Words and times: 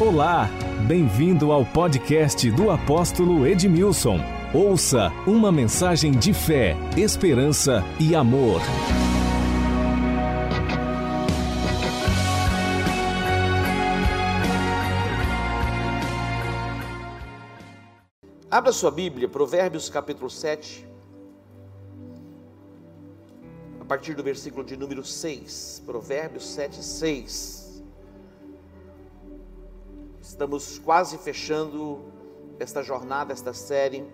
Olá, 0.00 0.48
bem-vindo 0.88 1.52
ao 1.52 1.62
podcast 1.62 2.50
do 2.52 2.70
apóstolo 2.70 3.46
Edmilson. 3.46 4.18
Ouça 4.54 5.10
uma 5.26 5.52
mensagem 5.52 6.12
de 6.12 6.32
fé, 6.32 6.74
esperança 6.96 7.84
e 8.00 8.14
amor. 8.14 8.62
Abra 18.50 18.72
sua 18.72 18.90
Bíblia, 18.90 19.28
Provérbios 19.28 19.90
capítulo 19.90 20.30
7, 20.30 20.88
a 23.78 23.84
partir 23.84 24.14
do 24.14 24.22
versículo 24.22 24.64
de 24.64 24.78
número 24.78 25.04
6. 25.04 25.82
Provérbios 25.84 26.46
7, 26.46 26.82
6. 26.82 27.59
Estamos 30.40 30.78
quase 30.78 31.18
fechando 31.18 32.00
esta 32.58 32.82
jornada, 32.82 33.30
esta 33.30 33.52
série, 33.52 34.10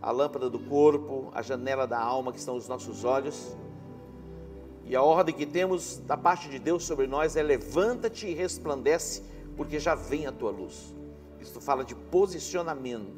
a 0.00 0.12
lâmpada 0.12 0.48
do 0.48 0.60
corpo, 0.60 1.28
a 1.34 1.42
janela 1.42 1.88
da 1.88 1.98
alma, 1.98 2.30
que 2.30 2.38
estão 2.38 2.54
os 2.54 2.68
nossos 2.68 3.02
olhos. 3.02 3.56
E 4.84 4.94
a 4.94 5.02
ordem 5.02 5.34
que 5.34 5.44
temos 5.44 5.96
da 6.06 6.16
parte 6.16 6.48
de 6.48 6.60
Deus 6.60 6.84
sobre 6.84 7.08
nós 7.08 7.34
é: 7.34 7.42
levanta-te 7.42 8.28
e 8.28 8.32
resplandece, 8.32 9.24
porque 9.56 9.80
já 9.80 9.96
vem 9.96 10.24
a 10.24 10.30
tua 10.30 10.52
luz. 10.52 10.94
Isto 11.40 11.60
fala 11.60 11.84
de 11.84 11.96
posicionamento 11.96 13.10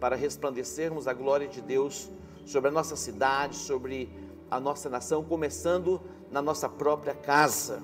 para 0.00 0.16
resplandecermos 0.16 1.06
a 1.06 1.12
glória 1.12 1.46
de 1.46 1.60
Deus 1.60 2.10
sobre 2.44 2.70
a 2.70 2.72
nossa 2.72 2.96
cidade, 2.96 3.54
sobre 3.54 4.12
a 4.50 4.58
nossa 4.58 4.90
nação, 4.90 5.22
começando 5.22 6.00
na 6.32 6.42
nossa 6.42 6.68
própria 6.68 7.14
casa. 7.14 7.80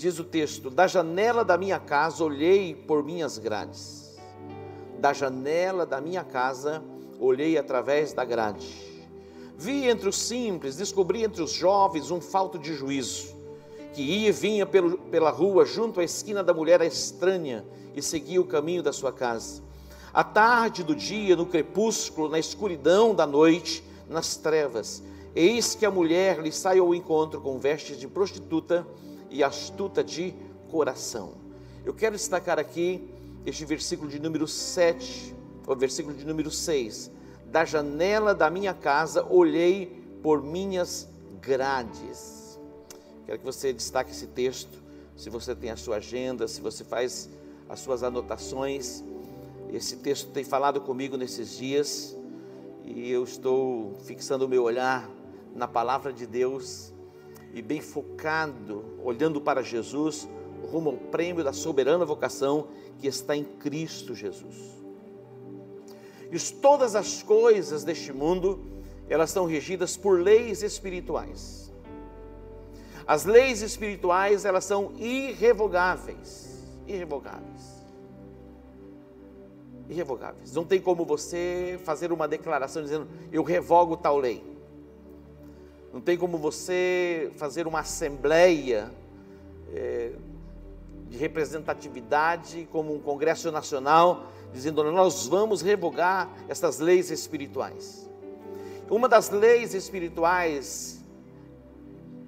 Diz 0.00 0.18
o 0.18 0.24
texto: 0.24 0.70
Da 0.70 0.86
janela 0.86 1.44
da 1.44 1.58
minha 1.58 1.78
casa 1.78 2.24
olhei 2.24 2.74
por 2.74 3.04
minhas 3.04 3.36
grades. 3.36 4.18
Da 4.98 5.12
janela 5.12 5.84
da 5.84 6.00
minha 6.00 6.24
casa 6.24 6.82
olhei 7.18 7.58
através 7.58 8.14
da 8.14 8.24
grade. 8.24 8.66
Vi 9.58 9.86
entre 9.86 10.08
os 10.08 10.16
simples, 10.16 10.76
descobri 10.76 11.22
entre 11.22 11.42
os 11.42 11.52
jovens 11.52 12.10
um 12.10 12.18
falto 12.18 12.58
de 12.58 12.72
juízo, 12.72 13.36
que 13.92 14.00
ia 14.00 14.30
e 14.30 14.32
vinha 14.32 14.64
pelo, 14.64 14.96
pela 14.96 15.28
rua 15.28 15.66
junto 15.66 16.00
à 16.00 16.04
esquina 16.04 16.42
da 16.42 16.54
mulher 16.54 16.80
estranha 16.80 17.62
e 17.94 18.00
seguia 18.00 18.40
o 18.40 18.46
caminho 18.46 18.82
da 18.82 18.94
sua 18.94 19.12
casa 19.12 19.60
à 20.14 20.24
tarde 20.24 20.82
do 20.82 20.94
dia, 20.94 21.36
no 21.36 21.44
crepúsculo, 21.44 22.30
na 22.30 22.38
escuridão 22.38 23.14
da 23.14 23.26
noite, 23.26 23.84
nas 24.08 24.34
trevas. 24.34 25.02
Eis 25.36 25.74
que 25.74 25.84
a 25.84 25.90
mulher 25.90 26.40
lhe 26.40 26.50
sai 26.50 26.78
ao 26.78 26.94
encontro 26.94 27.38
com 27.38 27.58
vestes 27.58 27.98
de 27.98 28.08
prostituta 28.08 28.86
e 29.30 29.42
astuta 29.42 30.02
de 30.02 30.34
coração. 30.70 31.34
Eu 31.84 31.94
quero 31.94 32.16
destacar 32.16 32.58
aqui 32.58 33.08
este 33.46 33.64
versículo 33.64 34.10
de 34.10 34.20
número 34.20 34.46
7, 34.46 35.34
o 35.66 35.74
versículo 35.74 36.14
de 36.14 36.26
número 36.26 36.50
6. 36.50 37.10
Da 37.46 37.64
janela 37.64 38.34
da 38.34 38.50
minha 38.50 38.74
casa 38.74 39.24
olhei 39.24 39.86
por 40.22 40.42
minhas 40.42 41.08
grades. 41.40 42.58
Quero 43.24 43.38
que 43.38 43.44
você 43.44 43.72
destaque 43.72 44.10
esse 44.10 44.26
texto, 44.26 44.82
se 45.16 45.30
você 45.30 45.54
tem 45.54 45.70
a 45.70 45.76
sua 45.76 45.96
agenda, 45.96 46.46
se 46.48 46.60
você 46.60 46.84
faz 46.84 47.30
as 47.68 47.80
suas 47.80 48.02
anotações. 48.02 49.02
Esse 49.72 49.96
texto 49.96 50.30
tem 50.32 50.44
falado 50.44 50.80
comigo 50.80 51.16
nesses 51.16 51.56
dias 51.56 52.16
e 52.84 53.10
eu 53.10 53.22
estou 53.22 53.94
fixando 54.04 54.46
o 54.46 54.48
meu 54.48 54.64
olhar 54.64 55.08
na 55.54 55.68
palavra 55.68 56.12
de 56.12 56.26
Deus 56.26 56.92
e 57.54 57.62
bem 57.62 57.80
focado, 57.80 58.84
olhando 59.04 59.40
para 59.40 59.62
Jesus, 59.62 60.28
rumo 60.70 60.90
ao 60.90 60.96
prêmio 60.96 61.42
da 61.42 61.52
soberana 61.52 62.04
vocação 62.04 62.68
que 62.98 63.06
está 63.06 63.36
em 63.36 63.44
Cristo 63.44 64.14
Jesus. 64.14 64.56
E 66.30 66.38
todas 66.60 66.94
as 66.94 67.22
coisas 67.22 67.82
deste 67.82 68.12
mundo, 68.12 68.60
elas 69.08 69.30
são 69.30 69.46
regidas 69.46 69.96
por 69.96 70.20
leis 70.20 70.62
espirituais. 70.62 71.72
As 73.06 73.24
leis 73.24 73.62
espirituais, 73.62 74.44
elas 74.44 74.64
são 74.64 74.92
irrevogáveis, 74.96 76.64
irrevogáveis 76.86 77.80
irrevogáveis. 79.90 80.54
Não 80.54 80.64
tem 80.64 80.80
como 80.80 81.04
você 81.04 81.78
fazer 81.84 82.12
uma 82.12 82.28
declaração 82.28 82.82
dizendo 82.82 83.08
eu 83.32 83.42
revogo 83.42 83.96
tal 83.96 84.16
lei. 84.16 84.42
Não 85.92 86.00
tem 86.00 86.16
como 86.16 86.38
você 86.38 87.30
fazer 87.36 87.66
uma 87.66 87.80
assembleia 87.80 88.90
é, 89.72 90.12
de 91.08 91.16
representatividade 91.16 92.68
como 92.70 92.94
um 92.94 93.00
Congresso 93.00 93.50
Nacional 93.50 94.26
dizendo 94.52 94.82
nós 94.90 95.26
vamos 95.26 95.62
revogar 95.62 96.30
essas 96.48 96.78
leis 96.78 97.10
espirituais. 97.10 98.08
Uma 98.88 99.08
das 99.08 99.30
leis 99.30 99.74
espirituais 99.74 101.00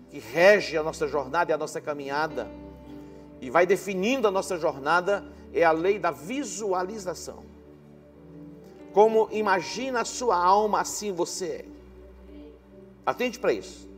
que 0.08 0.18
rege 0.18 0.76
a 0.76 0.82
nossa 0.82 1.08
jornada 1.08 1.50
e 1.50 1.54
a 1.54 1.58
nossa 1.58 1.80
caminhada 1.80 2.48
e 3.40 3.50
vai 3.50 3.66
definindo 3.66 4.28
a 4.28 4.30
nossa 4.30 4.56
jornada 4.56 5.24
é 5.52 5.64
a 5.64 5.72
lei 5.72 5.98
da 5.98 6.10
visualização. 6.10 7.44
Como 8.92 9.28
imagina 9.32 10.02
a 10.02 10.04
sua 10.04 10.36
alma, 10.36 10.80
assim 10.80 11.12
você 11.12 11.46
é. 11.46 11.71
Atente 13.04 13.38
para 13.38 13.52
isso. 13.52 13.90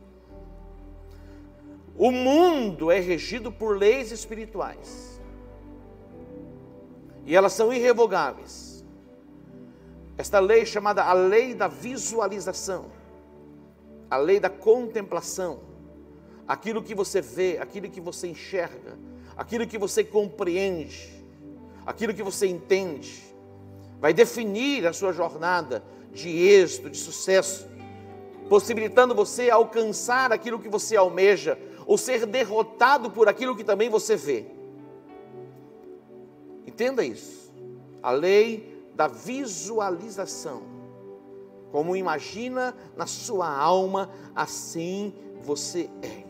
O 1.97 2.11
mundo 2.11 2.91
é 2.91 2.99
regido 2.99 3.51
por 3.51 3.77
leis 3.77 4.11
espirituais. 4.11 5.21
E 7.25 7.35
elas 7.35 7.53
são 7.53 7.71
irrevogáveis. 7.71 8.83
Esta 10.17 10.39
lei 10.39 10.65
chamada 10.65 11.03
a 11.03 11.13
lei 11.13 11.53
da 11.53 11.67
visualização, 11.67 12.85
a 14.09 14.17
lei 14.17 14.39
da 14.39 14.49
contemplação, 14.49 15.59
aquilo 16.47 16.81
que 16.81 16.95
você 16.95 17.21
vê, 17.21 17.57
aquilo 17.59 17.89
que 17.89 17.99
você 17.99 18.27
enxerga, 18.27 18.97
aquilo 19.35 19.67
que 19.67 19.77
você 19.77 20.03
compreende, 20.03 21.25
aquilo 21.85 22.13
que 22.13 22.23
você 22.23 22.47
entende, 22.47 23.23
vai 23.99 24.13
definir 24.13 24.85
a 24.87 24.93
sua 24.93 25.11
jornada 25.11 25.83
de 26.13 26.29
êxito, 26.29 26.89
de 26.89 26.97
sucesso, 26.97 27.67
possibilitando 28.49 29.15
você 29.15 29.49
alcançar 29.49 30.31
aquilo 30.31 30.59
que 30.59 30.69
você 30.69 30.95
almeja, 30.95 31.57
ou 31.85 31.97
ser 31.97 32.25
derrotado 32.25 33.11
por 33.11 33.27
aquilo 33.27 33.55
que 33.55 33.63
também 33.63 33.89
você 33.89 34.15
vê. 34.15 34.45
Entenda 36.65 37.03
isso. 37.03 37.53
A 38.01 38.11
lei 38.11 38.85
da 38.93 39.07
visualização. 39.07 40.63
Como 41.71 41.95
imagina 41.95 42.75
na 42.95 43.05
sua 43.05 43.49
alma, 43.49 44.09
assim 44.35 45.13
você 45.41 45.89
é. 46.01 46.25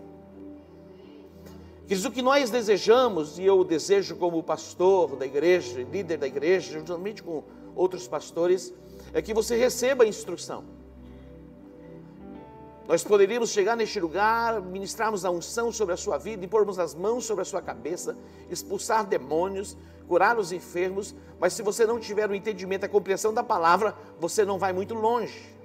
Queridos, 1.88 2.06
o 2.06 2.12
que 2.12 2.22
nós 2.22 2.50
desejamos, 2.50 3.38
e 3.38 3.46
eu 3.46 3.64
desejo 3.64 4.16
como 4.16 4.42
pastor 4.42 5.16
da 5.16 5.26
igreja, 5.26 5.84
líder 5.84 6.18
da 6.18 6.26
igreja, 6.26 6.74
juntamente 6.74 7.22
com 7.22 7.44
outros 7.76 8.08
pastores, 8.08 8.74
é 9.14 9.22
que 9.22 9.36
você 9.36 9.56
receba 9.56 10.04
a 10.04 10.08
instrução. 10.08 10.64
Nós 12.88 13.04
poderíamos 13.04 13.50
chegar 13.50 13.76
neste 13.76 14.00
lugar, 14.00 14.62
ministrarmos 14.62 15.26
a 15.26 15.32
unção 15.32 15.72
sobre 15.72 15.94
a 15.94 15.98
sua 15.98 16.18
vida, 16.18 16.46
impormos 16.46 16.78
as 16.78 16.94
mãos 16.94 17.26
sobre 17.26 17.42
a 17.42 17.46
sua 17.46 17.62
cabeça, 17.62 18.16
expulsar 18.50 19.06
demônios, 19.06 19.76
curar 20.08 20.38
os 20.38 20.52
enfermos, 20.52 21.16
mas 21.40 21.54
se 21.54 21.64
você 21.64 21.86
não 21.86 22.00
tiver 22.00 22.30
o 22.30 22.36
entendimento, 22.36 22.86
a 22.86 22.90
compreensão 22.90 23.34
da 23.34 23.44
palavra, 23.44 23.96
você 24.20 24.46
não 24.46 24.60
vai 24.60 24.72
muito 24.72 24.94
longe. 24.94 25.56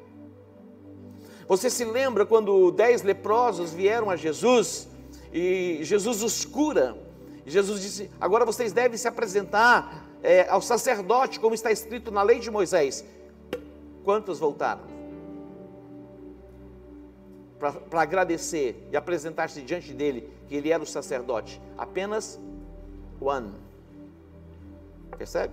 Você 1.47 1.69
se 1.69 1.85
lembra 1.85 2.25
quando 2.25 2.71
dez 2.71 3.03
leprosos 3.03 3.75
vieram 3.75 4.09
a 4.09 4.17
Jesus 4.17 4.89
e 5.33 5.81
Jesus 5.83 6.23
os 6.23 6.45
cura. 6.45 6.97
Jesus 7.45 7.83
disse: 7.83 8.11
Agora 8.21 8.47
vocês 8.47 8.73
devem 8.73 8.97
se 8.97 9.09
apresentar 9.09 10.09
é, 10.23 10.49
ao 10.49 10.63
sacerdote, 10.63 11.39
como 11.39 11.55
está 11.55 11.71
escrito 11.71 12.11
na 12.11 12.23
lei 12.23 12.39
de 12.39 12.51
Moisés. 12.51 13.05
Quantos 14.05 14.39
voltaram? 14.39 15.00
Para 17.61 18.01
agradecer 18.01 18.89
e 18.91 18.97
apresentar-se 18.97 19.61
diante 19.61 19.93
dele, 19.93 20.29
que 20.49 20.57
ele 20.57 20.71
era 20.73 20.83
o 20.83 20.87
sacerdote. 20.87 21.61
Apenas 21.77 22.41
one. 23.21 23.53
Percebe? 25.17 25.53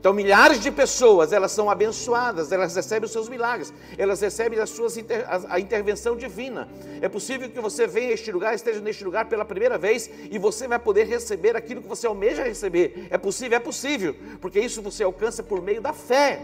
Então, 0.00 0.14
milhares 0.14 0.58
de 0.60 0.70
pessoas, 0.70 1.30
elas 1.30 1.52
são 1.52 1.68
abençoadas, 1.68 2.50
elas 2.50 2.74
recebem 2.74 3.04
os 3.04 3.12
seus 3.12 3.28
milagres, 3.28 3.70
elas 3.98 4.18
recebem 4.18 4.58
as 4.58 4.70
suas 4.70 4.96
inter, 4.96 5.26
a, 5.28 5.56
a, 5.56 5.60
intervenção 5.60 6.16
divina. 6.16 6.66
É 7.02 7.08
possível 7.08 7.50
que 7.50 7.60
você 7.60 7.86
venha 7.86 8.08
a 8.08 8.12
este 8.12 8.32
lugar, 8.32 8.54
esteja 8.54 8.80
neste 8.80 9.04
lugar 9.04 9.28
pela 9.28 9.44
primeira 9.44 9.76
vez 9.76 10.08
e 10.30 10.38
você 10.38 10.66
vai 10.66 10.78
poder 10.78 11.06
receber 11.06 11.54
aquilo 11.54 11.82
que 11.82 11.88
você 11.88 12.06
almeja 12.06 12.42
receber. 12.42 13.08
É 13.10 13.18
possível? 13.18 13.58
É 13.58 13.60
possível, 13.60 14.16
porque 14.40 14.58
isso 14.58 14.80
você 14.80 15.02
alcança 15.02 15.42
por 15.42 15.60
meio 15.60 15.82
da 15.82 15.92
fé. 15.92 16.40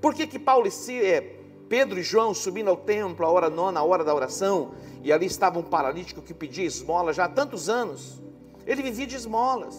Por 0.00 0.14
que 0.14 0.26
que 0.26 0.40
Paulo, 0.40 0.66
é, 0.66 1.37
Pedro 1.68 1.98
e 1.98 2.02
João 2.02 2.32
subindo 2.32 2.70
ao 2.70 2.76
templo, 2.76 3.26
a 3.26 3.30
hora 3.30 3.50
nona, 3.50 3.80
a 3.80 3.84
hora 3.84 4.02
da 4.02 4.14
oração, 4.14 4.72
e 5.02 5.12
ali 5.12 5.26
estava 5.26 5.58
um 5.58 5.62
paralítico 5.62 6.22
que 6.22 6.32
pedia 6.32 6.64
esmola 6.64 7.12
já 7.12 7.24
há 7.24 7.28
tantos 7.28 7.68
anos. 7.68 8.22
Ele 8.66 8.82
vivia 8.82 9.06
de 9.06 9.16
esmolas. 9.16 9.76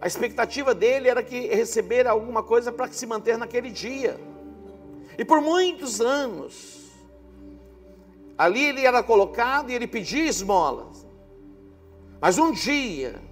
A 0.00 0.06
expectativa 0.06 0.74
dele 0.74 1.08
era 1.08 1.22
que 1.22 1.46
receber 1.46 2.06
alguma 2.06 2.42
coisa 2.42 2.70
para 2.70 2.88
se 2.88 3.06
manter 3.06 3.38
naquele 3.38 3.70
dia. 3.70 4.20
E 5.16 5.24
por 5.24 5.40
muitos 5.40 6.00
anos, 6.00 6.90
ali 8.36 8.64
ele 8.64 8.84
era 8.84 9.02
colocado 9.02 9.70
e 9.70 9.74
ele 9.74 9.86
pedia 9.86 10.24
esmolas. 10.24 11.06
Mas 12.20 12.36
um 12.36 12.50
dia, 12.50 13.22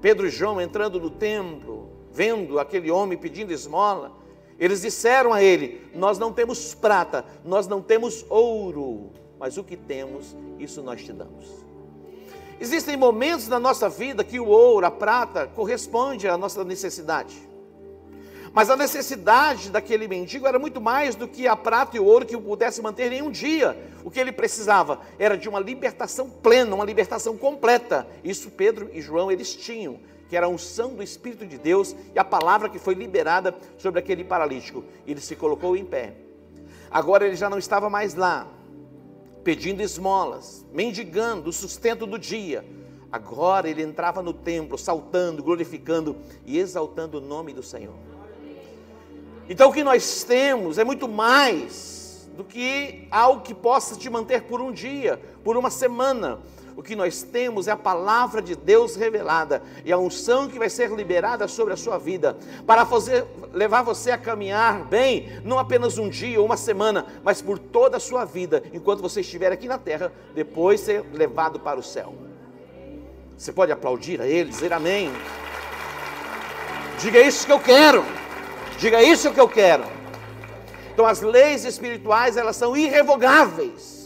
Pedro 0.00 0.26
e 0.26 0.30
João 0.30 0.60
entrando 0.60 0.98
no 0.98 1.10
templo, 1.10 1.90
vendo 2.10 2.58
aquele 2.58 2.90
homem 2.90 3.18
pedindo 3.18 3.52
esmola, 3.52 4.17
eles 4.58 4.82
disseram 4.82 5.32
a 5.32 5.42
ele: 5.42 5.88
Nós 5.94 6.18
não 6.18 6.32
temos 6.32 6.74
prata, 6.74 7.24
nós 7.44 7.66
não 7.66 7.80
temos 7.80 8.24
ouro, 8.28 9.10
mas 9.38 9.56
o 9.56 9.64
que 9.64 9.76
temos, 9.76 10.36
isso 10.58 10.82
nós 10.82 11.02
te 11.02 11.12
damos. 11.12 11.46
Existem 12.60 12.96
momentos 12.96 13.46
na 13.46 13.60
nossa 13.60 13.88
vida 13.88 14.24
que 14.24 14.40
o 14.40 14.46
ouro, 14.46 14.84
a 14.84 14.90
prata, 14.90 15.46
corresponde 15.46 16.26
à 16.26 16.36
nossa 16.36 16.64
necessidade. 16.64 17.48
Mas 18.52 18.70
a 18.70 18.76
necessidade 18.76 19.70
daquele 19.70 20.08
mendigo 20.08 20.46
era 20.46 20.58
muito 20.58 20.80
mais 20.80 21.14
do 21.14 21.28
que 21.28 21.46
a 21.46 21.54
prata 21.54 21.96
e 21.96 22.00
o 22.00 22.04
ouro 22.04 22.26
que 22.26 22.34
o 22.34 22.40
pudesse 22.40 22.82
manter 22.82 23.12
em 23.12 23.22
um 23.22 23.30
dia. 23.30 23.78
O 24.02 24.10
que 24.10 24.18
ele 24.18 24.32
precisava 24.32 25.00
era 25.18 25.36
de 25.36 25.48
uma 25.48 25.60
libertação 25.60 26.28
plena, 26.28 26.74
uma 26.74 26.84
libertação 26.84 27.36
completa. 27.36 28.08
Isso 28.24 28.50
Pedro 28.50 28.90
e 28.92 29.00
João 29.00 29.30
eles 29.30 29.54
tinham 29.54 30.00
que 30.28 30.36
era 30.36 30.46
a 30.46 30.48
unção 30.48 30.94
do 30.94 31.02
Espírito 31.02 31.46
de 31.46 31.56
Deus 31.56 31.96
e 32.14 32.18
a 32.18 32.24
palavra 32.24 32.68
que 32.68 32.78
foi 32.78 32.94
liberada 32.94 33.54
sobre 33.78 33.98
aquele 33.98 34.22
paralítico. 34.22 34.84
Ele 35.06 35.20
se 35.20 35.34
colocou 35.34 35.76
em 35.76 35.84
pé. 35.84 36.14
Agora 36.90 37.26
ele 37.26 37.36
já 37.36 37.48
não 37.48 37.58
estava 37.58 37.88
mais 37.88 38.14
lá, 38.14 38.46
pedindo 39.42 39.82
esmolas, 39.82 40.64
mendigando 40.72 41.50
o 41.50 41.52
sustento 41.52 42.06
do 42.06 42.18
dia. 42.18 42.64
Agora 43.10 43.68
ele 43.68 43.82
entrava 43.82 44.22
no 44.22 44.34
templo, 44.34 44.76
saltando, 44.76 45.42
glorificando 45.42 46.16
e 46.44 46.58
exaltando 46.58 47.18
o 47.18 47.20
nome 47.20 47.54
do 47.54 47.62
Senhor. 47.62 47.94
Então 49.48 49.70
o 49.70 49.72
que 49.72 49.82
nós 49.82 50.24
temos 50.24 50.76
é 50.76 50.84
muito 50.84 51.08
mais 51.08 52.28
do 52.36 52.44
que 52.44 53.08
algo 53.10 53.42
que 53.42 53.54
possa 53.54 53.96
te 53.96 54.10
manter 54.10 54.42
por 54.42 54.60
um 54.60 54.70
dia, 54.70 55.20
por 55.42 55.56
uma 55.56 55.70
semana 55.70 56.38
o 56.78 56.82
que 56.82 56.94
nós 56.94 57.24
temos 57.24 57.66
é 57.66 57.72
a 57.72 57.76
palavra 57.76 58.40
de 58.40 58.54
Deus 58.54 58.94
revelada 58.94 59.60
e 59.84 59.90
a 59.90 59.98
unção 59.98 60.46
que 60.46 60.60
vai 60.60 60.70
ser 60.70 60.88
liberada 60.92 61.48
sobre 61.48 61.74
a 61.74 61.76
sua 61.76 61.98
vida 61.98 62.38
para 62.64 62.86
fazer, 62.86 63.24
levar 63.52 63.82
você 63.82 64.12
a 64.12 64.16
caminhar 64.16 64.84
bem, 64.84 65.28
não 65.44 65.58
apenas 65.58 65.98
um 65.98 66.08
dia 66.08 66.38
ou 66.38 66.46
uma 66.46 66.56
semana, 66.56 67.04
mas 67.24 67.42
por 67.42 67.58
toda 67.58 67.96
a 67.96 68.00
sua 68.00 68.24
vida, 68.24 68.62
enquanto 68.72 69.02
você 69.02 69.22
estiver 69.22 69.50
aqui 69.50 69.66
na 69.66 69.76
terra, 69.76 70.12
depois 70.36 70.78
ser 70.78 71.04
levado 71.12 71.58
para 71.58 71.80
o 71.80 71.82
céu. 71.82 72.14
Você 73.36 73.50
pode 73.50 73.72
aplaudir 73.72 74.20
a 74.20 74.26
ele, 74.28 74.48
dizer 74.48 74.72
amém. 74.72 75.10
Diga 77.00 77.18
isso 77.18 77.44
que 77.44 77.52
eu 77.52 77.58
quero. 77.58 78.04
Diga 78.78 79.02
isso 79.02 79.32
que 79.32 79.40
eu 79.40 79.48
quero. 79.48 79.82
Então 80.94 81.04
as 81.04 81.22
leis 81.22 81.64
espirituais, 81.64 82.36
elas 82.36 82.54
são 82.54 82.76
irrevogáveis. 82.76 83.97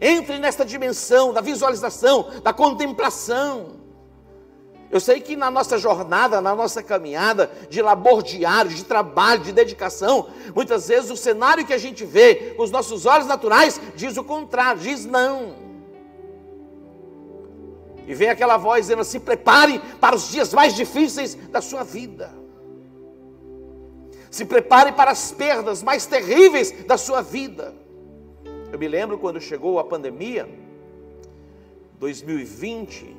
Entre 0.00 0.38
nesta 0.38 0.64
dimensão 0.64 1.32
da 1.32 1.40
visualização, 1.40 2.30
da 2.42 2.52
contemplação. 2.52 3.80
Eu 4.90 4.98
sei 4.98 5.20
que 5.20 5.36
na 5.36 5.50
nossa 5.50 5.78
jornada, 5.78 6.40
na 6.40 6.54
nossa 6.54 6.82
caminhada 6.82 7.50
de 7.68 7.80
labor 7.80 8.22
diário, 8.22 8.72
de 8.72 8.84
trabalho, 8.84 9.42
de 9.42 9.52
dedicação, 9.52 10.28
muitas 10.52 10.88
vezes 10.88 11.10
o 11.10 11.16
cenário 11.16 11.64
que 11.64 11.72
a 11.72 11.78
gente 11.78 12.04
vê 12.04 12.54
com 12.56 12.64
os 12.64 12.72
nossos 12.72 13.06
olhos 13.06 13.26
naturais 13.26 13.80
diz 13.94 14.16
o 14.16 14.24
contrário, 14.24 14.80
diz 14.80 15.06
não. 15.06 15.54
E 18.04 18.14
vem 18.14 18.28
aquela 18.28 18.56
voz 18.56 18.86
dizendo: 18.86 19.04
se 19.04 19.20
prepare 19.20 19.80
para 20.00 20.16
os 20.16 20.28
dias 20.28 20.52
mais 20.52 20.74
difíceis 20.74 21.36
da 21.36 21.60
sua 21.60 21.84
vida. 21.84 22.34
Se 24.28 24.44
prepare 24.44 24.90
para 24.90 25.12
as 25.12 25.30
perdas 25.30 25.84
mais 25.84 26.06
terríveis 26.06 26.72
da 26.84 26.98
sua 26.98 27.22
vida. 27.22 27.79
Eu 28.72 28.78
me 28.78 28.86
lembro 28.86 29.18
quando 29.18 29.40
chegou 29.40 29.78
a 29.78 29.84
pandemia, 29.84 30.48
2020, 31.98 33.16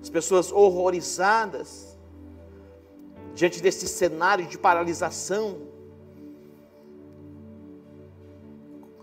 as 0.00 0.10
pessoas 0.10 0.52
horrorizadas 0.52 1.98
diante 3.34 3.62
desse 3.62 3.88
cenário 3.88 4.46
de 4.46 4.58
paralisação, 4.58 5.58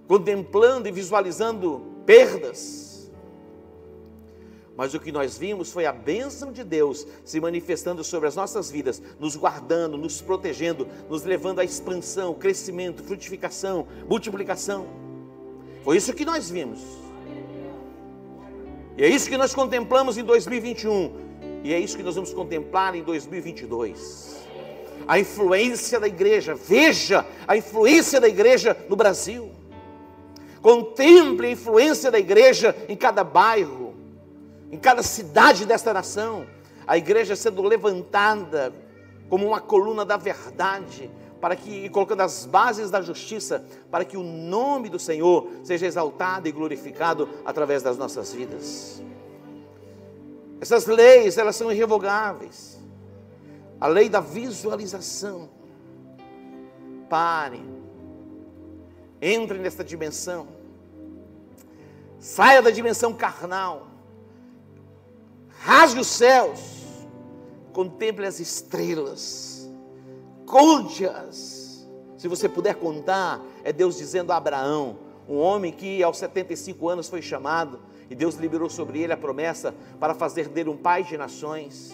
contemplando 0.07 0.87
e 0.87 0.91
visualizando 0.91 1.81
perdas. 2.05 3.11
Mas 4.77 4.93
o 4.93 4.99
que 4.99 5.11
nós 5.11 5.37
vimos 5.37 5.71
foi 5.71 5.85
a 5.85 5.93
bênção 5.93 6.51
de 6.51 6.63
Deus 6.63 7.07
se 7.23 7.39
manifestando 7.39 8.03
sobre 8.03 8.27
as 8.27 8.35
nossas 8.35 8.69
vidas, 8.69 9.01
nos 9.19 9.35
guardando, 9.35 9.97
nos 9.97 10.21
protegendo, 10.21 10.87
nos 11.09 11.23
levando 11.23 11.59
à 11.59 11.63
expansão, 11.63 12.33
crescimento, 12.33 13.01
frutificação, 13.01 13.87
multiplicação. 14.07 15.04
Foi 15.85 15.97
isso 15.97 16.13
que 16.13 16.25
nós 16.25 16.49
vimos. 16.49 16.79
E 18.97 19.03
é 19.03 19.07
isso 19.07 19.29
que 19.29 19.37
nós 19.37 19.53
contemplamos 19.53 20.17
em 20.17 20.23
2021. 20.23 21.13
E 21.63 21.71
é 21.71 21.79
isso 21.79 21.95
que 21.95 22.01
nós 22.01 22.15
vamos 22.15 22.33
contemplar 22.33 22.95
em 22.95 23.03
2022. 23.03 24.43
A 25.07 25.19
influência 25.19 25.99
da 25.99 26.07
igreja. 26.07 26.55
Veja 26.55 27.23
a 27.47 27.55
influência 27.55 28.19
da 28.19 28.27
igreja 28.27 28.75
no 28.89 28.95
Brasil. 28.95 29.51
Contemple 30.59 31.45
a 31.45 31.51
influência 31.51 32.09
da 32.09 32.17
igreja 32.17 32.75
em 32.89 32.95
cada 32.95 33.23
bairro, 33.23 33.93
em 34.71 34.79
cada 34.79 35.03
cidade 35.03 35.67
desta 35.67 35.93
nação. 35.93 36.47
A 36.87 36.97
igreja 36.97 37.35
sendo 37.35 37.61
levantada 37.61 38.73
como 39.29 39.45
uma 39.45 39.59
coluna 39.59 40.03
da 40.03 40.17
verdade, 40.17 41.11
para 41.45 41.55
que, 41.55 41.89
colocando 41.89 42.21
as 42.21 42.43
bases 42.43 42.89
da 42.89 43.03
justiça, 43.03 43.63
para 43.91 44.03
que 44.03 44.17
o 44.17 44.23
nome 44.23 44.89
do 44.89 44.97
Senhor 44.97 45.47
seja 45.63 45.85
exaltado 45.85 46.47
e 46.47 46.51
glorificado 46.51 47.29
através 47.45 47.83
das 47.83 47.99
nossas 47.99 48.33
vidas. 48.33 48.99
Essas 50.59 50.87
leis, 50.87 51.37
elas 51.37 51.55
são 51.55 51.71
irrevogáveis. 51.71 52.79
A 53.79 53.85
lei 53.85 54.09
da 54.09 54.19
visualização. 54.19 55.47
Pare. 57.07 57.61
Entre 59.21 59.59
nesta 59.59 59.83
dimensão. 59.83 60.47
Saia 62.19 62.59
da 62.59 62.71
dimensão 62.71 63.13
carnal. 63.13 63.85
Rasgue 65.59 65.99
os 65.99 66.07
céus. 66.07 66.59
Contemple 67.71 68.25
as 68.25 68.39
estrelas 68.39 69.54
conte-as. 70.45 71.87
Se 72.17 72.27
você 72.27 72.47
puder 72.47 72.75
contar, 72.75 73.41
é 73.63 73.71
Deus 73.73 73.97
dizendo 73.97 74.31
a 74.31 74.37
Abraão, 74.37 74.97
um 75.27 75.37
homem 75.37 75.71
que 75.71 76.01
aos 76.03 76.17
75 76.17 76.87
anos 76.87 77.09
foi 77.09 77.21
chamado, 77.21 77.79
e 78.09 78.15
Deus 78.15 78.35
liberou 78.35 78.69
sobre 78.69 79.01
ele 79.01 79.13
a 79.13 79.17
promessa 79.17 79.73
para 79.99 80.13
fazer 80.13 80.47
dele 80.47 80.69
um 80.69 80.77
pai 80.77 81.03
de 81.03 81.17
nações. 81.17 81.93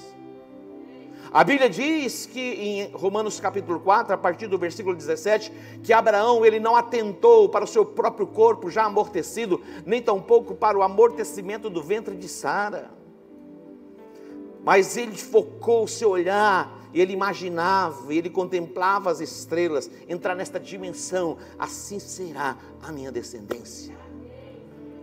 A 1.33 1.45
Bíblia 1.45 1.69
diz 1.69 2.25
que 2.25 2.39
em 2.39 2.91
Romanos 2.91 3.39
capítulo 3.39 3.79
4, 3.79 4.13
a 4.13 4.17
partir 4.17 4.47
do 4.47 4.57
versículo 4.57 4.93
17, 4.93 5.49
que 5.81 5.93
Abraão 5.93 6.45
ele 6.45 6.59
não 6.59 6.75
atentou 6.75 7.47
para 7.47 7.63
o 7.63 7.67
seu 7.67 7.85
próprio 7.85 8.27
corpo 8.27 8.69
já 8.69 8.83
amortecido, 8.83 9.61
nem 9.85 10.01
tampouco 10.01 10.53
para 10.53 10.77
o 10.77 10.83
amortecimento 10.83 11.69
do 11.69 11.81
ventre 11.81 12.17
de 12.17 12.27
Sara. 12.27 12.91
Mas 14.61 14.97
ele 14.97 15.15
focou 15.15 15.85
o 15.85 15.87
seu 15.87 16.09
olhar 16.09 16.80
ele 16.93 17.13
imaginava, 17.13 18.13
ele 18.13 18.29
contemplava 18.29 19.09
as 19.09 19.19
estrelas, 19.19 19.89
entrar 20.07 20.35
nesta 20.35 20.59
dimensão, 20.59 21.37
assim 21.57 21.99
será 21.99 22.57
a 22.81 22.91
minha 22.91 23.11
descendência. 23.11 23.95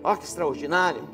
Olha 0.03 0.17
que 0.17 0.25
extraordinário. 0.25 1.09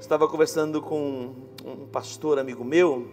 Estava 0.00 0.28
conversando 0.28 0.80
com 0.80 1.34
um 1.64 1.86
pastor 1.86 2.38
amigo 2.38 2.64
meu, 2.64 3.08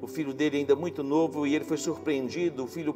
o 0.00 0.06
filho 0.06 0.34
dele 0.34 0.58
ainda 0.58 0.76
muito 0.76 1.02
novo, 1.02 1.46
e 1.46 1.54
ele 1.54 1.64
foi 1.64 1.76
surpreendido. 1.76 2.64
O 2.64 2.66
filho 2.66 2.94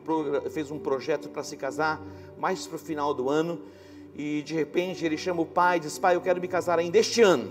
fez 0.50 0.70
um 0.70 0.78
projeto 0.78 1.28
para 1.28 1.42
se 1.42 1.56
casar 1.56 2.00
mais 2.38 2.66
para 2.66 2.76
o 2.76 2.78
final 2.78 3.14
do 3.14 3.28
ano, 3.28 3.60
e 4.14 4.42
de 4.42 4.54
repente 4.54 5.04
ele 5.04 5.16
chama 5.16 5.42
o 5.42 5.46
pai 5.46 5.78
e 5.78 5.80
diz: 5.80 5.98
Pai, 5.98 6.16
eu 6.16 6.20
quero 6.20 6.40
me 6.40 6.48
casar 6.48 6.78
ainda 6.78 6.98
este 6.98 7.22
ano. 7.22 7.50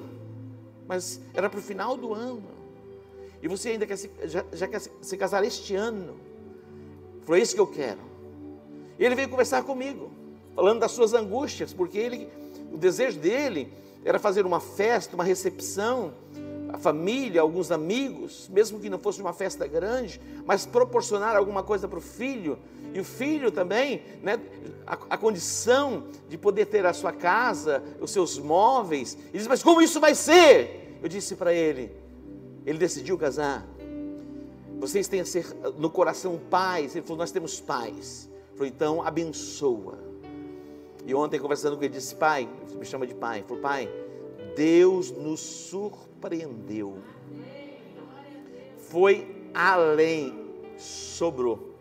Mas 0.88 1.22
era 1.34 1.50
para 1.50 1.60
o 1.60 1.62
final 1.62 1.96
do 1.96 2.14
ano. 2.14 2.59
E 3.42 3.48
você 3.48 3.70
ainda 3.70 3.86
quer 3.86 3.98
se, 3.98 4.10
já, 4.26 4.44
já 4.52 4.68
quer 4.68 4.80
se, 4.80 5.18
casar 5.18 5.44
este 5.44 5.76
ano. 5.76 6.20
Foi 7.22 7.42
isso 7.42 7.56
que 7.56 7.62
eu 7.62 7.68
quero. 7.68 8.00
E 8.98 9.06
ele 9.06 9.16
veio 9.16 9.30
conversar 9.30 9.64
comigo, 9.64 10.12
falando 10.56 10.80
das 10.80 10.92
suas 10.92 11.14
angústias, 11.14 11.74
porque 11.74 11.98
ele, 11.98 12.30
o 12.72 12.78
desejo 12.78 13.20
dele 13.20 13.72
era 14.04 14.20
fazer 14.20 14.46
uma 14.46 14.60
festa, 14.60 15.16
uma 15.16 15.24
recepção 15.24 16.14
a 16.72 16.78
família, 16.78 17.42
alguns 17.42 17.72
amigos, 17.72 18.48
mesmo 18.50 18.80
que 18.80 18.90
não 18.90 19.00
fosse 19.00 19.20
uma 19.20 19.34
festa 19.34 19.68
grande, 19.68 20.22
mas 20.46 20.66
proporcionar 20.66 21.36
alguma 21.36 21.64
coisa 21.64 21.88
para 21.88 21.98
o 21.98 22.02
filho, 22.02 22.60
e 22.94 23.00
o 23.00 23.04
filho 23.04 23.52
também, 23.52 24.04
né, 24.22 24.40
a, 24.86 24.94
a, 24.94 25.18
condição 25.18 26.06
de 26.28 26.38
poder 26.38 26.66
ter 26.68 26.86
a 26.86 26.94
sua 26.94 27.12
casa, 27.12 27.84
os 28.00 28.12
seus 28.12 28.38
móveis. 28.38 29.18
Ele 29.30 29.38
diz, 29.40 29.48
mas 29.48 29.62
como 29.62 29.82
isso 29.82 30.00
vai 30.00 30.16
ser? 30.16 30.98
Eu 31.02 31.08
disse 31.08 31.36
para 31.36 31.54
ele, 31.54 31.92
ele 32.66 32.78
decidiu 32.78 33.18
casar. 33.18 33.66
Vocês 34.80 35.08
têm 35.08 35.24
ser 35.26 35.46
no 35.78 35.90
coração 35.90 36.40
pais. 36.50 36.96
Ele 36.96 37.06
falou, 37.06 37.18
nós 37.18 37.32
temos 37.32 37.60
pais. 37.60 38.30
Ele 38.32 38.58
falou, 38.58 38.68
então 38.68 39.02
abençoa. 39.02 40.00
E 41.06 41.14
ontem 41.14 41.40
conversando 41.40 41.78
com 41.78 41.84
ele, 41.84 41.94
disse, 41.94 42.16
pai, 42.16 42.48
me 42.78 42.86
chama 42.86 43.06
de 43.06 43.14
pai. 43.14 43.40
Ele 43.40 43.48
falou, 43.48 43.62
pai, 43.62 43.90
Deus 44.56 45.12
nos 45.12 45.40
surpreendeu. 45.40 46.98
Foi 48.78 49.50
além, 49.54 50.34
sobrou. 50.78 51.76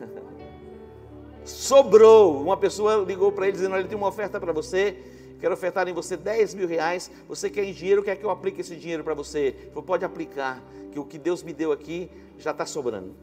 sobrou. 1.44 2.42
Uma 2.42 2.56
pessoa 2.56 3.04
ligou 3.06 3.30
para 3.32 3.46
ele 3.46 3.52
dizendo: 3.52 3.76
Ele 3.76 3.88
tem 3.88 3.96
uma 3.96 4.08
oferta 4.08 4.40
para 4.40 4.52
você. 4.52 4.96
Quero 5.40 5.54
ofertar 5.54 5.88
em 5.88 5.92
você 5.92 6.16
10 6.16 6.54
mil 6.54 6.68
reais. 6.68 7.10
Você 7.26 7.48
quer 7.48 7.64
em 7.64 7.72
dinheiro, 7.72 8.02
quer 8.02 8.16
que 8.16 8.24
eu 8.24 8.30
aplique 8.30 8.60
esse 8.60 8.76
dinheiro 8.76 9.02
para 9.02 9.14
você? 9.14 9.56
Falei, 9.72 9.86
pode 9.86 10.04
aplicar, 10.04 10.60
que 10.92 10.98
o 10.98 11.04
que 11.04 11.18
Deus 11.18 11.42
me 11.42 11.52
deu 11.52 11.72
aqui 11.72 12.10
já 12.38 12.50
está 12.50 12.66
sobrando. 12.66 13.16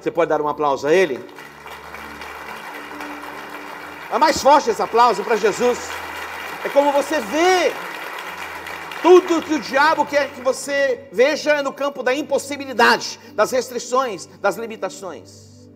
Você 0.00 0.10
pode 0.10 0.28
dar 0.28 0.40
um 0.42 0.48
aplauso 0.48 0.86
a 0.86 0.92
Ele? 0.92 1.18
É 4.12 4.18
mais 4.18 4.42
forte 4.42 4.70
esse 4.70 4.82
aplauso 4.82 5.24
para 5.24 5.36
Jesus. 5.36 5.78
É 6.64 6.68
como 6.68 6.92
você 6.92 7.18
vê. 7.20 7.72
Tudo 9.02 9.42
que 9.42 9.54
o 9.54 9.60
diabo 9.60 10.04
quer 10.04 10.32
que 10.32 10.40
você 10.40 11.08
veja 11.12 11.52
é 11.52 11.62
no 11.62 11.72
campo 11.72 12.02
da 12.02 12.14
impossibilidade, 12.14 13.20
das 13.34 13.52
restrições, 13.52 14.26
das 14.40 14.56
limitações. 14.56 15.70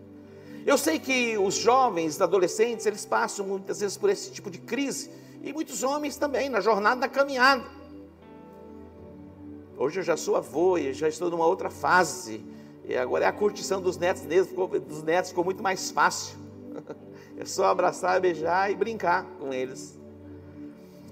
Eu 0.65 0.77
sei 0.77 0.99
que 0.99 1.37
os 1.37 1.55
jovens, 1.55 2.19
adolescentes, 2.21 2.85
eles 2.85 3.05
passam 3.05 3.45
muitas 3.45 3.79
vezes 3.79 3.97
por 3.97 4.09
esse 4.09 4.31
tipo 4.31 4.49
de 4.49 4.59
crise, 4.59 5.09
e 5.43 5.51
muitos 5.51 5.83
homens 5.83 6.17
também, 6.17 6.49
na 6.49 6.61
jornada 6.61 7.01
da 7.01 7.07
caminhada. 7.07 7.63
Hoje 9.77 9.99
eu 9.99 10.03
já 10.03 10.15
sou 10.15 10.35
avô 10.35 10.77
e 10.77 10.93
já 10.93 11.07
estou 11.07 11.29
numa 11.29 11.45
outra 11.45 11.69
fase, 11.69 12.45
e 12.85 12.95
agora 12.95 13.25
é 13.25 13.27
a 13.27 13.31
curtição 13.31 13.81
dos 13.81 13.97
netos, 13.97 14.23
dos 14.23 15.03
netos 15.03 15.31
ficou 15.31 15.43
muito 15.43 15.63
mais 15.63 15.91
fácil. 15.91 16.37
É 17.37 17.45
só 17.45 17.65
abraçar, 17.65 18.21
beijar 18.21 18.69
e 18.69 18.75
brincar 18.75 19.25
com 19.39 19.51
eles. 19.51 19.99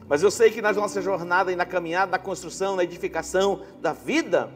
Mas 0.08 0.22
eu 0.22 0.30
sei 0.30 0.52
que 0.52 0.62
na 0.62 0.72
nossa 0.72 1.02
jornada 1.02 1.52
e 1.52 1.56
na 1.56 1.66
caminhada, 1.66 2.12
na 2.12 2.20
construção, 2.20 2.76
na 2.76 2.84
edificação 2.84 3.62
da 3.82 3.94
vida, 3.94 4.52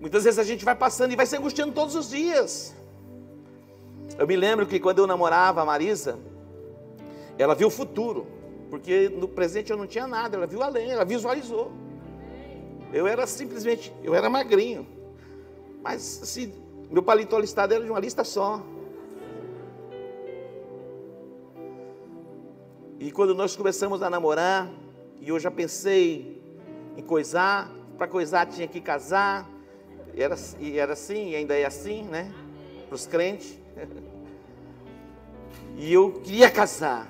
muitas 0.00 0.22
vezes 0.22 0.38
a 0.38 0.44
gente 0.44 0.64
vai 0.64 0.76
passando 0.76 1.10
e 1.12 1.16
vai 1.16 1.26
se 1.26 1.36
angustiando 1.36 1.72
todos 1.72 1.96
os 1.96 2.10
dias. 2.10 2.72
Eu 4.16 4.24
me 4.24 4.36
lembro 4.36 4.64
que 4.64 4.78
quando 4.78 5.00
eu 5.00 5.06
namorava 5.06 5.62
a 5.62 5.64
Marisa, 5.64 6.16
ela 7.36 7.56
viu 7.56 7.66
o 7.66 7.70
futuro, 7.70 8.24
porque 8.72 9.10
no 9.10 9.28
presente 9.28 9.70
eu 9.70 9.76
não 9.76 9.86
tinha 9.86 10.06
nada, 10.06 10.34
ela 10.34 10.46
viu 10.46 10.62
além, 10.62 10.90
ela 10.90 11.04
visualizou. 11.04 11.70
Eu 12.90 13.06
era 13.06 13.26
simplesmente, 13.26 13.92
eu 14.02 14.14
era 14.14 14.30
magrinho, 14.30 14.86
mas 15.82 16.22
assim, 16.22 16.54
meu 16.90 17.02
paletó 17.02 17.38
listado 17.38 17.74
era 17.74 17.84
de 17.84 17.90
uma 17.90 18.00
lista 18.00 18.24
só. 18.24 18.62
E 22.98 23.12
quando 23.12 23.34
nós 23.34 23.54
começamos 23.54 24.02
a 24.02 24.08
namorar, 24.08 24.70
e 25.20 25.28
eu 25.28 25.38
já 25.38 25.50
pensei 25.50 26.42
em 26.96 27.02
coisar, 27.02 27.70
para 27.98 28.08
coisar 28.08 28.46
tinha 28.46 28.66
que 28.66 28.80
casar, 28.80 29.46
e 30.14 30.22
era, 30.22 30.36
e 30.58 30.78
era 30.78 30.94
assim, 30.94 31.32
e 31.32 31.36
ainda 31.36 31.54
é 31.54 31.66
assim, 31.66 32.04
né? 32.04 32.32
Para 32.88 32.94
os 32.94 33.06
crentes. 33.06 33.54
E 35.74 35.90
eu 35.90 36.20
queria 36.20 36.50
casar. 36.50 37.08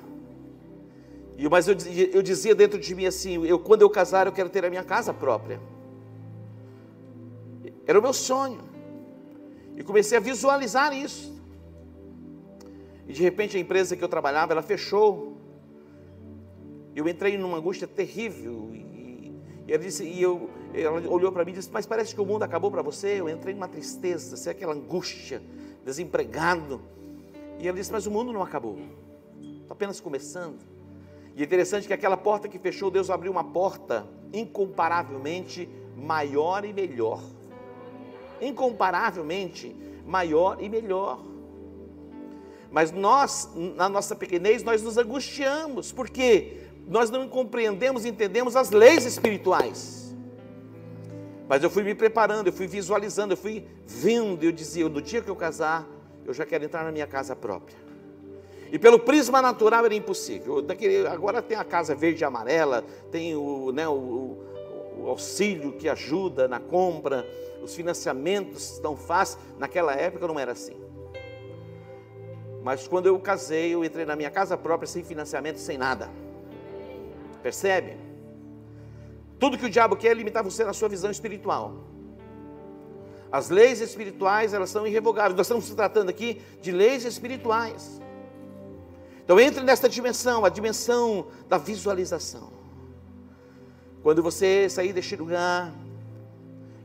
E, 1.37 1.49
mas 1.49 1.67
eu, 1.67 1.77
eu 2.13 2.23
dizia 2.23 2.55
dentro 2.55 2.79
de 2.79 2.95
mim 2.95 3.07
assim: 3.07 3.45
eu, 3.47 3.59
quando 3.59 3.83
eu 3.83 3.91
casar, 3.91 4.27
eu 4.27 4.33
quero 4.33 4.51
ter 4.51 4.65
a 4.65 4.71
minha 4.71 4.85
casa 4.85 5.13
própria. 5.13 5.61
Era 7.87 7.99
o 7.99 8.03
meu 8.03 8.13
sonho. 8.13 8.61
E 9.77 9.83
comecei 9.83 10.17
a 10.19 10.21
visualizar 10.21 10.93
isso. 10.93 11.33
E 13.07 13.13
de 13.13 13.23
repente 13.23 13.57
a 13.57 13.61
empresa 13.61 13.97
que 13.97 14.05
eu 14.05 14.09
trabalhava, 14.09 14.53
ela 14.53 14.63
fechou. 14.63 15.37
Eu 16.95 17.09
entrei 17.09 17.37
numa 17.37 17.59
angústia 17.59 17.89
terrível. 17.89 18.71
E, 18.73 19.33
e 19.67 19.73
ela, 19.73 19.83
disse, 19.83 20.05
e 20.05 20.23
eu, 20.23 20.51
ela 20.75 21.01
olhou 21.09 21.33
para 21.33 21.45
mim 21.45 21.53
e 21.53 21.55
disse: 21.55 21.71
Mas 21.73 21.87
parece 21.87 22.15
que 22.15 22.21
o 22.21 22.27
mundo 22.27 22.43
acabou 22.43 22.71
para 22.71 22.83
você. 22.83 23.21
Eu 23.21 23.29
entrei 23.29 23.55
numa 23.55 23.69
tristeza, 23.69 24.35
assim, 24.35 24.51
aquela 24.51 24.75
angústia, 24.75 25.43
desempregado. 25.85 26.81
E 27.59 27.67
ele 27.67 27.79
disse: 27.79 27.91
Mas 27.91 28.07
o 28.07 28.11
mundo 28.11 28.33
não 28.33 28.43
acabou, 28.43 28.79
está 29.63 29.73
apenas 29.73 30.01
começando. 30.01 30.59
E 31.35 31.43
é 31.43 31.45
interessante 31.45 31.87
que 31.87 31.95
aquela 31.95 32.17
porta 32.17 32.49
que 32.49 32.59
fechou, 32.59 32.91
Deus 32.91 33.11
abriu 33.11 33.33
uma 33.33 33.45
porta 33.45 34.07
incomparavelmente 34.33 35.69
maior 35.97 36.65
e 36.65 36.73
melhor. 36.73 37.23
Incomparavelmente 38.41 39.75
maior 40.07 40.59
e 40.61 40.69
melhor. 40.69 41.21
Mas 42.71 42.91
nós, 42.91 43.51
na 43.55 43.89
nossa 43.89 44.17
pequenez, 44.17 44.63
nós 44.63 44.83
nos 44.83 44.97
angustiamos, 44.97 45.93
porque 45.93 46.59
nós 46.87 47.11
não 47.11 47.29
compreendemos, 47.29 48.05
entendemos 48.05 48.57
as 48.57 48.71
leis 48.71 49.05
espirituais. 49.05 50.15
Mas 51.49 51.63
eu 51.63 51.69
fui 51.69 51.83
me 51.83 51.95
preparando, 51.95 52.47
eu 52.47 52.53
fui 52.53 52.67
visualizando, 52.67 53.35
eu 53.35 53.37
fui 53.37 53.67
vendo, 53.87 54.43
eu 54.43 54.53
dizia, 54.53 54.89
no 54.89 55.03
dia 55.03 55.21
que 55.21 55.29
eu 55.29 55.37
casar, 55.37 55.87
eu 56.25 56.33
já 56.33 56.47
quero 56.47 56.65
entrar 56.65 56.85
na 56.85 56.93
minha 56.93 57.07
casa 57.07 57.37
própria. 57.37 57.77
E 58.73 58.79
pelo 58.79 58.99
prisma 58.99 59.43
natural 59.43 59.85
era 59.85 59.95
impossível. 59.95 60.63
Daquele, 60.63 61.07
agora 61.07 61.43
tem 61.43 61.59
a 61.59 61.63
casa 61.63 61.95
verde 61.95 62.23
e 62.23 62.25
amarela, 62.25 62.83
tem 63.11 63.37
o, 63.37 63.71
né, 63.71 63.87
o, 63.87 64.39
o 64.97 65.05
auxílio 65.09 65.73
que 65.73 65.91
ajuda 65.91 66.49
na 66.49 66.59
compra, 66.59 67.29
os 67.63 67.75
financiamentos 67.75 68.73
estão 68.73 68.97
fáceis. 68.97 69.39
Naquela 69.59 69.93
época 69.93 70.27
não 70.27 70.41
era 70.41 70.53
assim. 70.53 70.75
Mas 72.63 72.89
quando 72.89 73.07
eu 73.07 73.19
casei, 73.21 73.75
eu 73.75 73.85
entrei 73.85 74.07
na 74.07 74.17
minha 74.17 74.31
casa 74.31 74.57
própria 74.57 74.87
sem 74.87 75.05
financiamento, 75.05 75.59
sem 75.59 75.77
nada. 75.77 76.09
Percebe? 77.43 77.99
Tudo 79.39 79.59
que 79.59 79.67
o 79.67 79.71
diabo 79.71 79.97
quer 79.97 80.13
é 80.13 80.15
limitar 80.15 80.43
você 80.43 80.65
na 80.65 80.73
sua 80.73 80.89
visão 80.89 81.11
espiritual. 81.11 81.75
As 83.31 83.51
leis 83.51 83.83
espirituais, 83.83 84.55
elas 84.55 84.71
são 84.71 84.87
irrevogáveis. 84.87 85.37
Nós 85.37 85.47
estamos 85.47 85.69
tratando 85.75 86.09
aqui 86.09 86.41
de 86.63 86.73
leis 86.73 87.05
espirituais. 87.05 88.01
Então 89.33 89.41
entre 89.41 89.65
nesta 89.65 89.89
dimensão, 89.89 90.45
a 90.45 90.51
dimensão 90.51 91.27
da 91.49 91.57
visualização. 91.57 92.51
Quando 94.03 94.23
você 94.23 94.69
sair 94.69 94.93
deste 94.93 95.17
lugar, 95.17 95.73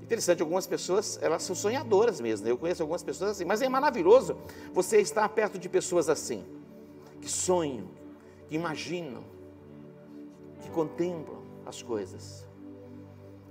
interessante, 0.02 0.42
algumas 0.42 0.66
pessoas, 0.66 1.20
elas 1.22 1.44
são 1.44 1.54
sonhadoras 1.54 2.22
mesmo. 2.22 2.46
Né? 2.46 2.52
Eu 2.54 2.58
conheço 2.58 2.82
algumas 2.82 3.04
pessoas 3.04 3.32
assim, 3.32 3.44
mas 3.44 3.62
é 3.62 3.68
maravilhoso 3.68 4.38
você 4.72 5.02
estar 5.02 5.28
perto 5.28 5.60
de 5.60 5.68
pessoas 5.68 6.08
assim, 6.08 6.46
que 7.20 7.30
sonham, 7.30 7.90
que 8.48 8.56
imaginam, 8.56 9.26
que 10.62 10.70
contemplam 10.70 11.42
as 11.66 11.84
coisas. 11.84 12.48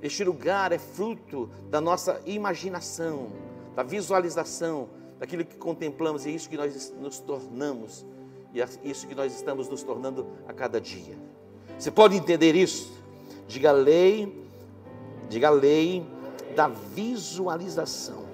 Este 0.01 0.25
lugar 0.25 0.73
é 0.73 0.79
fruto 0.79 1.51
da 1.69 1.83
nossa 1.83 2.19
imaginação, 2.25 3.31
da 3.75 3.83
visualização, 3.83 4.89
daquilo 5.19 5.45
que 5.45 5.57
contemplamos, 5.57 6.25
e 6.25 6.31
é 6.31 6.33
isso 6.33 6.49
que 6.49 6.57
nós 6.57 6.95
nos 6.99 7.19
tornamos, 7.19 8.07
e 8.57 8.63
é 8.63 8.69
isso 8.83 9.07
que 9.07 9.15
nós 9.15 9.35
estamos 9.35 9.69
nos 9.69 9.83
tornando 9.83 10.27
a 10.49 10.53
cada 10.55 10.81
dia. 10.81 11.15
Você 11.79 11.91
pode 11.91 12.17
entender 12.17 12.55
isso? 12.55 12.91
Diga 13.47 13.69
a 13.69 13.73
lei, 13.73 14.49
diga 15.29 15.49
a 15.49 15.51
lei 15.51 16.07
da 16.55 16.67
visualização. 16.67 18.25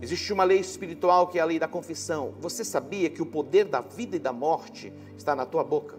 Existe 0.00 0.32
uma 0.32 0.42
lei 0.42 0.58
espiritual 0.58 1.26
que 1.26 1.38
é 1.38 1.42
a 1.42 1.44
lei 1.44 1.58
da 1.58 1.68
confissão. 1.68 2.32
Você 2.40 2.64
sabia 2.64 3.10
que 3.10 3.20
o 3.20 3.26
poder 3.26 3.66
da 3.66 3.82
vida 3.82 4.16
e 4.16 4.18
da 4.18 4.32
morte 4.32 4.90
está 5.14 5.36
na 5.36 5.44
tua 5.44 5.62
boca? 5.62 5.98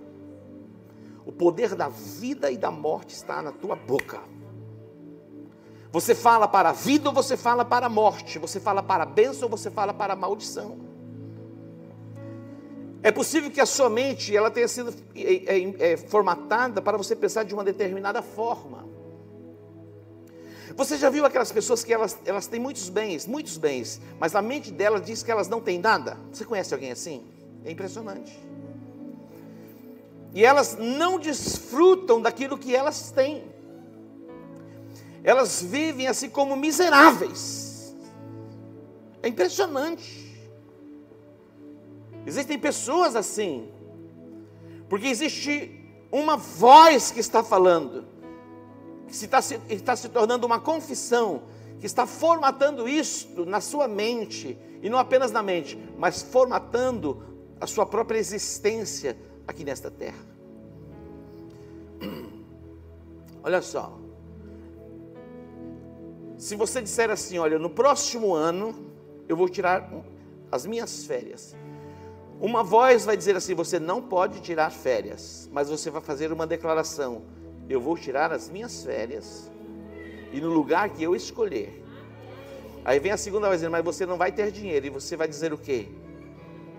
O 1.27 1.31
poder 1.31 1.75
da 1.75 1.89
vida 1.89 2.49
e 2.49 2.57
da 2.57 2.71
morte 2.71 3.13
está 3.13 3.39
na 3.39 3.51
tua 3.51 3.75
boca. 3.75 4.19
Você 5.91 6.15
fala 6.15 6.47
para 6.47 6.69
a 6.69 6.73
vida 6.73 7.07
ou 7.07 7.13
você 7.13 7.37
fala 7.37 7.63
para 7.63 7.85
a 7.85 7.89
morte? 7.89 8.39
Você 8.39 8.59
fala 8.59 8.81
para 8.81 9.03
a 9.03 9.05
bênção 9.05 9.43
ou 9.43 9.55
você 9.55 9.69
fala 9.69 9.93
para 9.93 10.13
a 10.13 10.15
maldição? 10.15 10.88
É 13.01 13.11
possível 13.11 13.49
que 13.49 13.61
a 13.61 13.65
sua 13.65 13.89
mente 13.89 14.35
ela 14.35 14.51
tenha 14.51 14.67
sido 14.67 14.93
é, 15.15 15.57
é, 15.57 15.91
é, 15.93 15.97
formatada 15.97 16.81
para 16.81 16.97
você 16.97 17.15
pensar 17.15 17.43
de 17.43 17.53
uma 17.53 17.63
determinada 17.63 18.21
forma. 18.21 18.87
Você 20.75 20.97
já 20.97 21.09
viu 21.09 21.25
aquelas 21.25 21.51
pessoas 21.51 21.83
que 21.83 21.93
elas, 21.93 22.17
elas 22.25 22.47
têm 22.47 22.59
muitos 22.59 22.89
bens, 22.89 23.25
muitos 23.25 23.57
bens, 23.57 24.01
mas 24.19 24.35
a 24.35 24.41
mente 24.41 24.71
delas 24.71 25.05
diz 25.05 25.23
que 25.23 25.31
elas 25.31 25.47
não 25.47 25.61
têm 25.61 25.79
nada? 25.79 26.17
Você 26.31 26.45
conhece 26.45 26.73
alguém 26.73 26.91
assim? 26.91 27.23
É 27.65 27.71
impressionante. 27.71 28.37
e 30.33 30.45
elas 30.45 30.77
não 30.77 31.19
desfrutam 31.19 32.21
daquilo 32.21 32.57
que 32.57 32.75
elas 32.75 33.11
têm. 33.11 33.43
Elas 35.23 35.61
vivem 35.61 36.07
assim 36.07 36.29
como 36.29 36.55
miseráveis. 36.55 37.93
É 39.21 39.27
impressionante. 39.27 40.28
Existem 42.25 42.59
pessoas 42.59 43.15
assim, 43.15 43.69
porque 44.87 45.07
existe 45.07 45.79
uma 46.11 46.35
voz 46.35 47.11
que 47.11 47.19
está 47.19 47.43
falando, 47.43 48.05
que 49.07 49.13
está 49.13 49.41
se, 49.41 49.59
está 49.69 49.95
se 49.95 50.09
tornando 50.09 50.45
uma 50.45 50.59
confissão, 50.59 51.43
que 51.79 51.85
está 51.85 52.05
formatando 52.05 52.87
isto 52.87 53.45
na 53.45 53.61
sua 53.61 53.87
mente, 53.87 54.57
e 54.81 54.89
não 54.89 54.97
apenas 54.97 55.31
na 55.31 55.41
mente, 55.41 55.77
mas 55.97 56.21
formatando 56.21 57.23
a 57.59 57.67
sua 57.67 57.85
própria 57.85 58.17
existência 58.17 59.17
aqui 59.47 59.63
nesta 59.63 59.91
terra. 59.91 60.25
Olha 63.43 63.61
só. 63.61 63.97
Se 66.37 66.55
você 66.55 66.81
disser 66.81 67.09
assim, 67.09 67.37
olha, 67.37 67.59
no 67.59 67.69
próximo 67.69 68.33
ano 68.33 68.73
eu 69.27 69.35
vou 69.35 69.49
tirar 69.49 69.91
as 70.49 70.65
minhas 70.65 71.03
férias. 71.05 71.53
Uma 72.39 72.63
voz 72.63 73.03
vai 73.03 73.17
dizer 73.17 73.35
assim: 73.35 73.53
você 73.53 73.79
não 73.79 74.01
pode 74.01 74.39
tirar 74.39 74.71
férias, 74.71 75.49
mas 75.51 75.69
você 75.69 75.89
vai 75.89 76.01
fazer 76.01 76.31
uma 76.31 76.47
declaração: 76.47 77.23
eu 77.67 77.81
vou 77.81 77.97
tirar 77.97 78.31
as 78.31 78.49
minhas 78.49 78.83
férias 78.83 79.51
e 80.31 80.39
no 80.39 80.49
lugar 80.49 80.89
que 80.89 81.03
eu 81.03 81.15
escolher. 81.15 81.83
Aí 82.85 82.97
vem 82.97 83.11
a 83.11 83.17
segunda 83.17 83.47
voz 83.47 83.59
dizendo: 83.59 83.71
mas 83.71 83.83
você 83.83 84.05
não 84.05 84.17
vai 84.17 84.31
ter 84.31 84.51
dinheiro 84.51 84.85
e 84.85 84.89
você 84.89 85.17
vai 85.17 85.27
dizer 85.27 85.51
o 85.51 85.57
quê? 85.57 85.89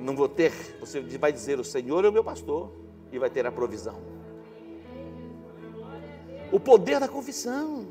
Não 0.00 0.16
vou 0.16 0.28
ter. 0.28 0.52
Você 0.80 1.00
vai 1.18 1.30
dizer: 1.30 1.60
o 1.60 1.64
Senhor 1.64 2.04
é 2.06 2.08
o 2.08 2.12
meu 2.12 2.24
pastor 2.24 2.72
e 3.12 3.18
vai 3.18 3.28
ter 3.28 3.46
a 3.46 3.52
provisão. 3.52 4.00
O 6.50 6.58
poder 6.58 6.98
da 6.98 7.06
confissão. 7.06 7.86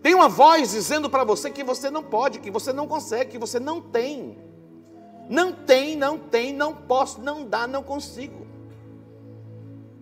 Tem 0.00 0.14
uma 0.14 0.28
voz 0.28 0.70
dizendo 0.70 1.10
para 1.10 1.24
você 1.24 1.50
que 1.50 1.62
você 1.62 1.90
não 1.90 2.02
pode, 2.02 2.38
que 2.38 2.50
você 2.50 2.72
não 2.72 2.86
consegue, 2.86 3.32
que 3.32 3.38
você 3.38 3.58
não 3.58 3.82
tem. 3.82 4.49
Não 5.30 5.52
tem, 5.52 5.94
não 5.94 6.18
tem, 6.18 6.52
não 6.52 6.74
posso, 6.74 7.22
não 7.22 7.46
dá, 7.46 7.64
não 7.64 7.84
consigo. 7.84 8.44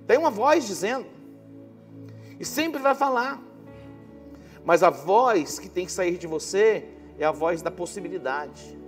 Tem 0.06 0.16
uma 0.16 0.30
voz 0.30 0.66
dizendo. 0.66 1.06
E 2.40 2.47
sempre 2.47 2.80
vai 2.80 2.94
falar. 2.94 3.38
Mas 4.64 4.82
a 4.82 4.88
voz 4.88 5.58
que 5.58 5.68
tem 5.68 5.85
que 5.85 5.92
sair 5.92 6.16
de 6.16 6.26
você 6.26 6.88
é 7.18 7.26
a 7.26 7.30
voz 7.30 7.61
da 7.61 7.70
possibilidade. 7.70 8.78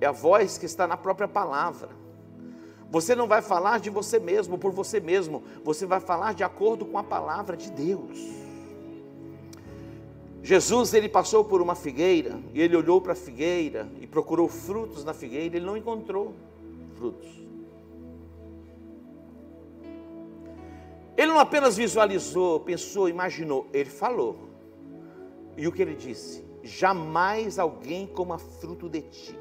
É 0.00 0.06
a 0.06 0.12
voz 0.12 0.56
que 0.56 0.64
está 0.64 0.86
na 0.86 0.96
própria 0.96 1.28
palavra. 1.28 1.90
Você 2.88 3.14
não 3.14 3.28
vai 3.28 3.42
falar 3.42 3.80
de 3.80 3.90
você 3.90 4.18
mesmo, 4.18 4.56
por 4.56 4.72
você 4.72 4.98
mesmo. 4.98 5.44
Você 5.62 5.84
vai 5.84 6.00
falar 6.00 6.32
de 6.32 6.42
acordo 6.42 6.86
com 6.86 6.96
a 6.96 7.04
palavra 7.04 7.54
de 7.54 7.70
Deus. 7.70 8.18
Jesus 10.42 10.94
ele 10.94 11.08
passou 11.08 11.44
por 11.44 11.60
uma 11.60 11.74
figueira 11.74 12.40
e 12.54 12.60
ele 12.60 12.76
olhou 12.76 13.00
para 13.00 13.12
a 13.12 13.16
figueira 13.16 13.90
e 14.00 14.06
procurou 14.06 14.48
frutos 14.48 15.04
na 15.04 15.12
figueira, 15.12 15.56
ele 15.56 15.66
não 15.66 15.76
encontrou 15.76 16.34
frutos. 16.94 17.28
Ele 21.16 21.32
não 21.32 21.38
apenas 21.38 21.76
visualizou, 21.76 22.60
pensou, 22.60 23.08
imaginou, 23.08 23.66
ele 23.74 23.90
falou. 23.90 24.48
E 25.56 25.68
o 25.68 25.72
que 25.72 25.82
ele 25.82 25.94
disse? 25.94 26.42
Jamais 26.62 27.58
alguém 27.58 28.06
coma 28.06 28.38
fruto 28.38 28.88
de 28.88 29.02
ti. 29.02 29.38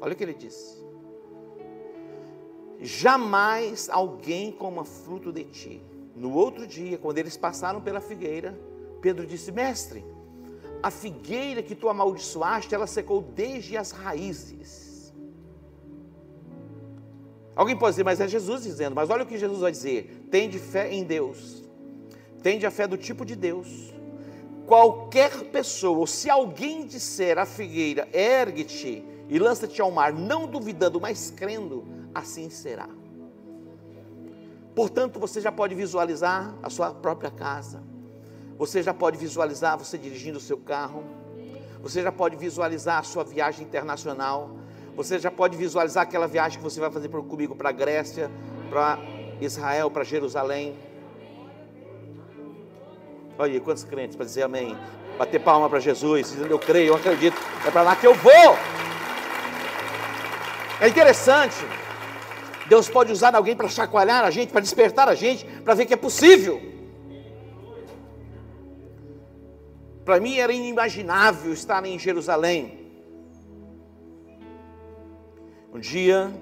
Olha 0.00 0.14
o 0.14 0.16
que 0.16 0.24
ele 0.24 0.32
disse. 0.32 0.82
Jamais 2.80 3.88
alguém 3.90 4.50
coma 4.50 4.84
fruto 4.84 5.30
de 5.30 5.44
ti. 5.44 5.82
No 6.16 6.32
outro 6.32 6.66
dia, 6.66 6.98
quando 6.98 7.18
eles 7.18 7.36
passaram 7.36 7.80
pela 7.80 8.00
figueira, 8.00 8.58
Pedro 9.00 9.26
disse: 9.26 9.52
Mestre, 9.52 10.04
a 10.82 10.90
figueira 10.90 11.62
que 11.62 11.74
tu 11.74 11.88
amaldiçoaste, 11.88 12.74
ela 12.74 12.86
secou 12.86 13.22
desde 13.22 13.76
as 13.76 13.92
raízes. 13.92 15.12
Alguém 17.54 17.76
pode 17.76 17.92
dizer, 17.92 18.04
mas 18.04 18.20
é 18.20 18.26
Jesus 18.26 18.64
dizendo, 18.64 18.96
mas 18.96 19.08
olha 19.08 19.22
o 19.22 19.26
que 19.26 19.38
Jesus 19.38 19.60
vai 19.60 19.70
dizer: 19.70 20.26
tende 20.30 20.58
fé 20.58 20.92
em 20.92 21.04
Deus, 21.04 21.62
tende 22.42 22.66
a 22.66 22.70
fé 22.70 22.86
do 22.86 22.96
tipo 22.96 23.24
de 23.24 23.36
Deus. 23.36 23.94
Qualquer 24.66 25.44
pessoa, 25.50 25.98
ou 25.98 26.06
se 26.06 26.30
alguém 26.30 26.86
disser 26.86 27.38
à 27.38 27.44
figueira, 27.44 28.08
ergue-te 28.12 29.04
e 29.28 29.38
lança-te 29.38 29.80
ao 29.80 29.90
mar, 29.90 30.12
não 30.12 30.46
duvidando, 30.46 31.00
mas 31.00 31.30
crendo, 31.30 31.84
assim 32.14 32.48
será. 32.48 32.88
Portanto, 34.74 35.20
você 35.20 35.40
já 35.40 35.52
pode 35.52 35.74
visualizar 35.74 36.56
a 36.62 36.70
sua 36.70 36.94
própria 36.94 37.30
casa 37.30 37.82
você 38.58 38.82
já 38.82 38.94
pode 38.94 39.16
visualizar 39.16 39.76
você 39.78 39.98
dirigindo 39.98 40.38
o 40.38 40.40
seu 40.40 40.56
carro. 40.56 41.04
Você 41.82 42.02
já 42.02 42.12
pode 42.12 42.36
visualizar 42.36 42.98
a 42.98 43.02
sua 43.02 43.24
viagem 43.24 43.66
internacional. 43.66 44.50
Você 44.94 45.18
já 45.18 45.30
pode 45.30 45.56
visualizar 45.56 46.04
aquela 46.04 46.28
viagem 46.28 46.58
que 46.58 46.64
você 46.64 46.78
vai 46.78 46.90
fazer 46.90 47.08
comigo 47.08 47.56
para 47.56 47.70
a 47.70 47.72
Grécia, 47.72 48.30
para 48.70 48.98
Israel, 49.40 49.90
para 49.90 50.04
Jerusalém. 50.04 50.76
Olha 53.38 53.54
aí, 53.54 53.60
quantos 53.60 53.82
crentes 53.84 54.14
para 54.14 54.26
dizer 54.26 54.42
amém? 54.42 54.76
Bater 55.18 55.40
palma 55.40 55.68
para 55.68 55.80
Jesus, 55.80 56.30
dizendo 56.30 56.50
eu 56.50 56.58
creio, 56.58 56.88
eu 56.88 56.94
acredito, 56.94 57.36
é 57.66 57.70
para 57.70 57.82
lá 57.82 57.96
que 57.96 58.06
eu 58.06 58.14
vou. 58.14 58.56
É 60.80 60.88
interessante. 60.88 61.56
Deus 62.68 62.88
pode 62.88 63.12
usar 63.12 63.34
alguém 63.34 63.56
para 63.56 63.68
chacoalhar 63.68 64.24
a 64.24 64.30
gente, 64.30 64.52
para 64.52 64.60
despertar 64.60 65.08
a 65.08 65.14
gente, 65.14 65.44
para 65.44 65.74
ver 65.74 65.86
que 65.86 65.94
é 65.94 65.96
possível. 65.96 66.71
Para 70.04 70.18
mim 70.18 70.38
era 70.38 70.52
inimaginável 70.52 71.52
estar 71.52 71.84
em 71.84 71.98
Jerusalém. 71.98 72.90
Um 75.72 75.78
dia, 75.78 76.32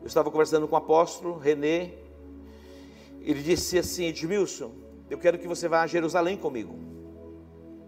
eu 0.00 0.06
estava 0.06 0.30
conversando 0.30 0.68
com 0.68 0.74
o 0.74 0.78
apóstolo 0.78 1.36
René, 1.38 1.92
ele 3.20 3.42
disse 3.42 3.78
assim: 3.78 4.06
Edmilson, 4.06 4.72
eu 5.10 5.18
quero 5.18 5.38
que 5.38 5.48
você 5.48 5.68
vá 5.68 5.82
a 5.82 5.86
Jerusalém 5.86 6.36
comigo. 6.36 6.78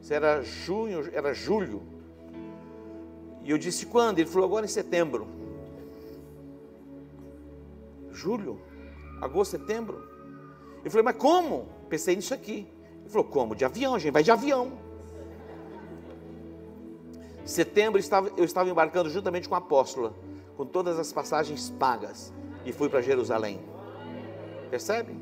Isso 0.01 0.13
era 0.13 0.43
junho, 0.43 1.09
era 1.13 1.33
julho. 1.33 1.83
E 3.45 3.51
eu 3.51 3.59
disse: 3.59 3.87
quando? 3.87 4.19
Ele 4.19 4.29
falou: 4.29 4.47
agora 4.47 4.67
em 4.67 4.69
setembro. 4.69 5.27
Julho, 8.11 8.61
agosto, 9.21 9.53
setembro. 9.53 10.03
Eu 10.85 10.91
falei: 10.91 11.05
mas 11.05 11.17
como? 11.17 11.69
Pensei 11.89 12.17
nisso 12.17 12.35
aqui. 12.35 12.74
Ele 13.05 13.11
falou: 13.11 13.27
como? 13.29 13.55
De 13.55 13.65
avião, 13.65 13.95
a 13.95 13.99
gente 13.99 14.13
vai 14.13 14.23
de 14.23 14.31
avião. 14.31 14.73
Setembro 17.45 18.01
eu 18.39 18.45
estava 18.45 18.71
embarcando 18.71 19.11
juntamente 19.11 19.49
com 19.49 19.55
a 19.55 19.59
apóstola, 19.59 20.15
com 20.57 20.65
todas 20.65 20.99
as 20.99 21.13
passagens 21.13 21.69
pagas, 21.79 22.33
e 22.65 22.73
fui 22.73 22.89
para 22.89 23.03
Jerusalém. 23.03 23.61
Percebe? 24.71 25.15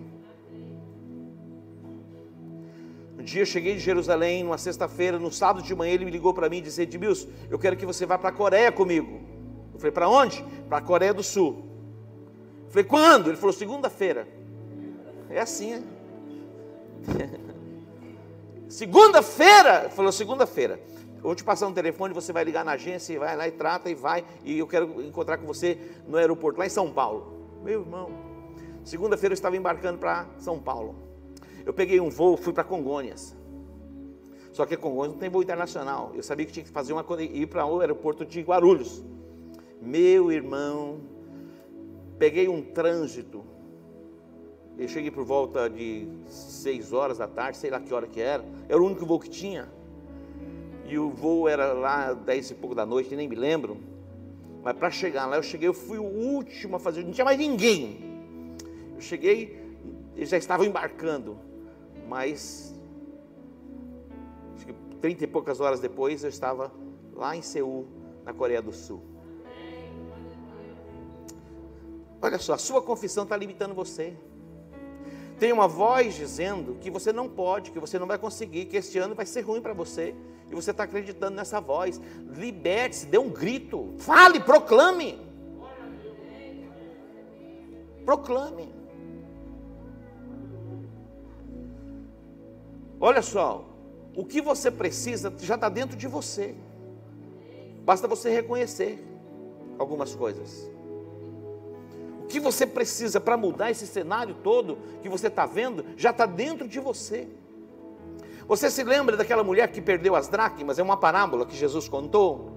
Um 3.18 3.24
dia 3.24 3.42
eu 3.42 3.46
cheguei 3.46 3.74
de 3.74 3.80
Jerusalém, 3.80 4.44
numa 4.44 4.58
sexta-feira, 4.58 5.18
no 5.18 5.32
sábado 5.32 5.64
de 5.64 5.74
manhã, 5.74 5.92
ele 5.92 6.04
me 6.04 6.10
ligou 6.10 6.32
para 6.32 6.48
mim 6.48 6.58
e 6.58 6.62
disse: 6.62 6.82
Edmilson, 6.82 7.28
eu 7.50 7.58
quero 7.58 7.76
que 7.76 7.84
você 7.84 8.06
vá 8.06 8.16
para 8.16 8.28
a 8.28 8.32
Coreia 8.32 8.70
comigo. 8.70 9.20
Eu 9.72 9.78
falei: 9.80 9.92
para 9.92 10.08
onde? 10.08 10.44
Para 10.68 10.78
a 10.78 10.80
Coreia 10.82 11.12
do 11.12 11.24
Sul. 11.24 11.64
Eu 12.66 12.70
falei: 12.70 12.84
quando? 12.84 13.30
Ele 13.30 13.36
falou: 13.36 13.52
segunda-feira. 13.52 14.28
É 15.28 15.40
assim, 15.40 15.72
é? 15.74 15.82
Segunda-feira, 18.72 19.90
falou 19.90 20.10
segunda-feira. 20.10 20.80
Vou 21.20 21.34
te 21.34 21.44
passar 21.44 21.66
um 21.66 21.74
telefone, 21.74 22.14
você 22.14 22.32
vai 22.32 22.42
ligar 22.42 22.64
na 22.64 22.72
agência 22.72 23.12
e 23.12 23.18
vai 23.18 23.36
lá 23.36 23.46
e 23.46 23.50
trata 23.50 23.90
e 23.90 23.94
vai. 23.94 24.24
E 24.42 24.58
eu 24.58 24.66
quero 24.66 25.02
encontrar 25.02 25.36
com 25.36 25.46
você 25.46 25.78
no 26.08 26.16
aeroporto, 26.16 26.58
lá 26.58 26.64
em 26.64 26.70
São 26.70 26.90
Paulo. 26.90 27.50
Meu 27.62 27.82
irmão, 27.82 28.10
segunda-feira 28.82 29.34
eu 29.34 29.34
estava 29.34 29.58
embarcando 29.58 29.98
para 29.98 30.26
São 30.38 30.58
Paulo. 30.58 30.94
Eu 31.66 31.74
peguei 31.74 32.00
um 32.00 32.08
voo, 32.08 32.34
fui 32.34 32.54
para 32.54 32.64
Congonhas. 32.64 33.36
Só 34.54 34.64
que 34.64 34.74
Congonhas 34.74 35.12
não 35.12 35.20
tem 35.20 35.28
voo 35.28 35.42
internacional. 35.42 36.12
Eu 36.14 36.22
sabia 36.22 36.46
que 36.46 36.52
tinha 36.52 36.64
que 36.64 36.70
fazer 36.70 36.94
uma 36.94 37.04
ir 37.20 37.48
para 37.48 37.66
o 37.66 37.78
aeroporto 37.80 38.24
de 38.24 38.40
Guarulhos. 38.40 39.04
Meu 39.82 40.32
irmão, 40.32 41.02
peguei 42.18 42.48
um 42.48 42.62
trânsito 42.62 43.44
eu 44.78 44.88
cheguei 44.88 45.10
por 45.10 45.24
volta 45.24 45.68
de 45.68 46.08
6 46.26 46.92
horas 46.92 47.18
da 47.18 47.28
tarde, 47.28 47.58
sei 47.58 47.70
lá 47.70 47.78
que 47.78 47.92
hora 47.92 48.06
que 48.06 48.20
era. 48.20 48.44
Era 48.68 48.80
o 48.80 48.86
único 48.86 49.04
voo 49.04 49.20
que 49.20 49.28
tinha. 49.28 49.68
E 50.86 50.98
o 50.98 51.10
voo 51.10 51.48
era 51.48 51.72
lá 51.72 52.12
10 52.12 52.50
e 52.50 52.54
pouco 52.54 52.74
da 52.74 52.84
noite, 52.84 53.14
nem 53.14 53.28
me 53.28 53.36
lembro. 53.36 53.78
Mas 54.62 54.76
para 54.76 54.90
chegar 54.90 55.26
lá, 55.26 55.36
eu 55.36 55.42
cheguei, 55.42 55.68
eu 55.68 55.74
fui 55.74 55.98
o 55.98 56.04
último 56.04 56.76
a 56.76 56.78
fazer, 56.78 57.04
não 57.04 57.12
tinha 57.12 57.24
mais 57.24 57.38
ninguém. 57.38 57.98
Eu 58.94 59.00
cheguei, 59.00 59.60
eles 60.16 60.28
já 60.28 60.36
estavam 60.36 60.64
embarcando. 60.64 61.38
Mas 62.08 62.74
acho 64.56 64.66
que 64.66 64.74
30 65.00 65.24
e 65.24 65.26
poucas 65.26 65.60
horas 65.60 65.80
depois 65.80 66.22
eu 66.22 66.28
estava 66.28 66.72
lá 67.14 67.36
em 67.36 67.42
Seul, 67.42 67.86
na 68.24 68.32
Coreia 68.32 68.62
do 68.62 68.72
Sul. 68.72 69.02
Olha 72.20 72.38
só, 72.38 72.54
a 72.54 72.58
sua 72.58 72.80
confissão 72.80 73.24
está 73.24 73.36
limitando 73.36 73.74
você. 73.74 74.16
Tem 75.42 75.52
uma 75.52 75.66
voz 75.66 76.14
dizendo 76.14 76.76
que 76.80 76.88
você 76.88 77.12
não 77.12 77.28
pode, 77.28 77.72
que 77.72 77.80
você 77.80 77.98
não 77.98 78.06
vai 78.06 78.16
conseguir, 78.16 78.66
que 78.66 78.76
este 78.76 78.96
ano 78.96 79.12
vai 79.12 79.26
ser 79.26 79.40
ruim 79.40 79.60
para 79.60 79.72
você. 79.72 80.14
E 80.48 80.54
você 80.54 80.70
está 80.70 80.84
acreditando 80.84 81.34
nessa 81.34 81.60
voz. 81.60 82.00
Liberte-se, 82.36 83.06
dê 83.06 83.18
um 83.18 83.28
grito. 83.28 83.92
Fale, 83.98 84.38
proclame. 84.38 85.18
Proclame. 88.04 88.72
Olha 93.00 93.20
só, 93.20 93.68
o 94.14 94.24
que 94.24 94.40
você 94.40 94.70
precisa 94.70 95.34
já 95.40 95.56
está 95.56 95.68
dentro 95.68 95.96
de 95.96 96.06
você. 96.06 96.54
Basta 97.84 98.06
você 98.06 98.30
reconhecer 98.30 99.04
algumas 99.76 100.14
coisas 100.14 100.71
que 102.32 102.40
você 102.40 102.66
precisa 102.66 103.20
para 103.20 103.36
mudar 103.36 103.70
esse 103.70 103.86
cenário 103.86 104.34
todo 104.42 104.78
que 105.02 105.08
você 105.08 105.26
está 105.26 105.44
vendo, 105.44 105.84
já 105.98 106.12
está 106.12 106.24
dentro 106.24 106.66
de 106.66 106.80
você. 106.80 107.28
Você 108.48 108.70
se 108.70 108.82
lembra 108.82 109.18
daquela 109.18 109.44
mulher 109.44 109.70
que 109.70 109.82
perdeu 109.82 110.16
as 110.16 110.28
dracmas? 110.28 110.78
É 110.78 110.82
uma 110.82 110.96
parábola 110.96 111.44
que 111.44 111.54
Jesus 111.54 111.88
contou. 111.88 112.50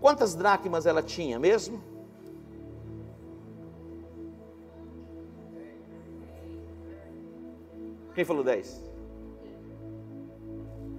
Quantas 0.00 0.34
dracmas 0.34 0.86
ela 0.86 1.02
tinha 1.02 1.38
mesmo? 1.38 1.78
Quem 8.14 8.24
falou 8.24 8.42
dez? 8.42 8.80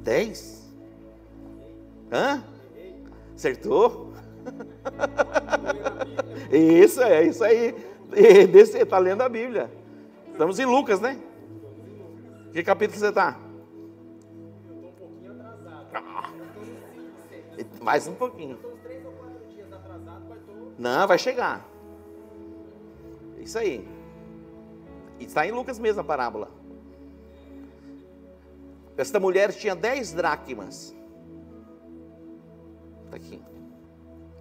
Dez? 0.03 0.69
Hã? 2.11 2.43
Acertou? 3.35 4.13
Isso, 6.51 7.01
é 7.01 7.23
isso 7.23 7.43
aí. 7.43 7.75
Está 8.13 8.97
lendo 8.97 9.21
a 9.21 9.29
Bíblia. 9.29 9.69
Estamos 10.31 10.59
em 10.59 10.65
Lucas, 10.65 10.99
né? 10.99 11.19
Que 12.51 12.63
capítulo 12.63 12.99
você 12.99 13.09
está? 13.09 13.39
Ah, 15.93 16.29
mais 17.81 18.07
um 18.07 18.15
pouquinho. 18.15 18.59
Não, 20.77 21.07
vai 21.07 21.17
chegar. 21.17 21.65
Isso 23.39 23.57
aí. 23.57 23.87
Está 25.19 25.47
em 25.47 25.51
Lucas 25.51 25.79
mesmo 25.79 26.01
a 26.01 26.03
parábola. 26.03 26.49
Esta 28.97 29.19
mulher 29.19 29.53
tinha 29.53 29.75
dez 29.75 30.13
dracmas. 30.13 30.95
Está 33.05 33.17
aqui. 33.17 33.41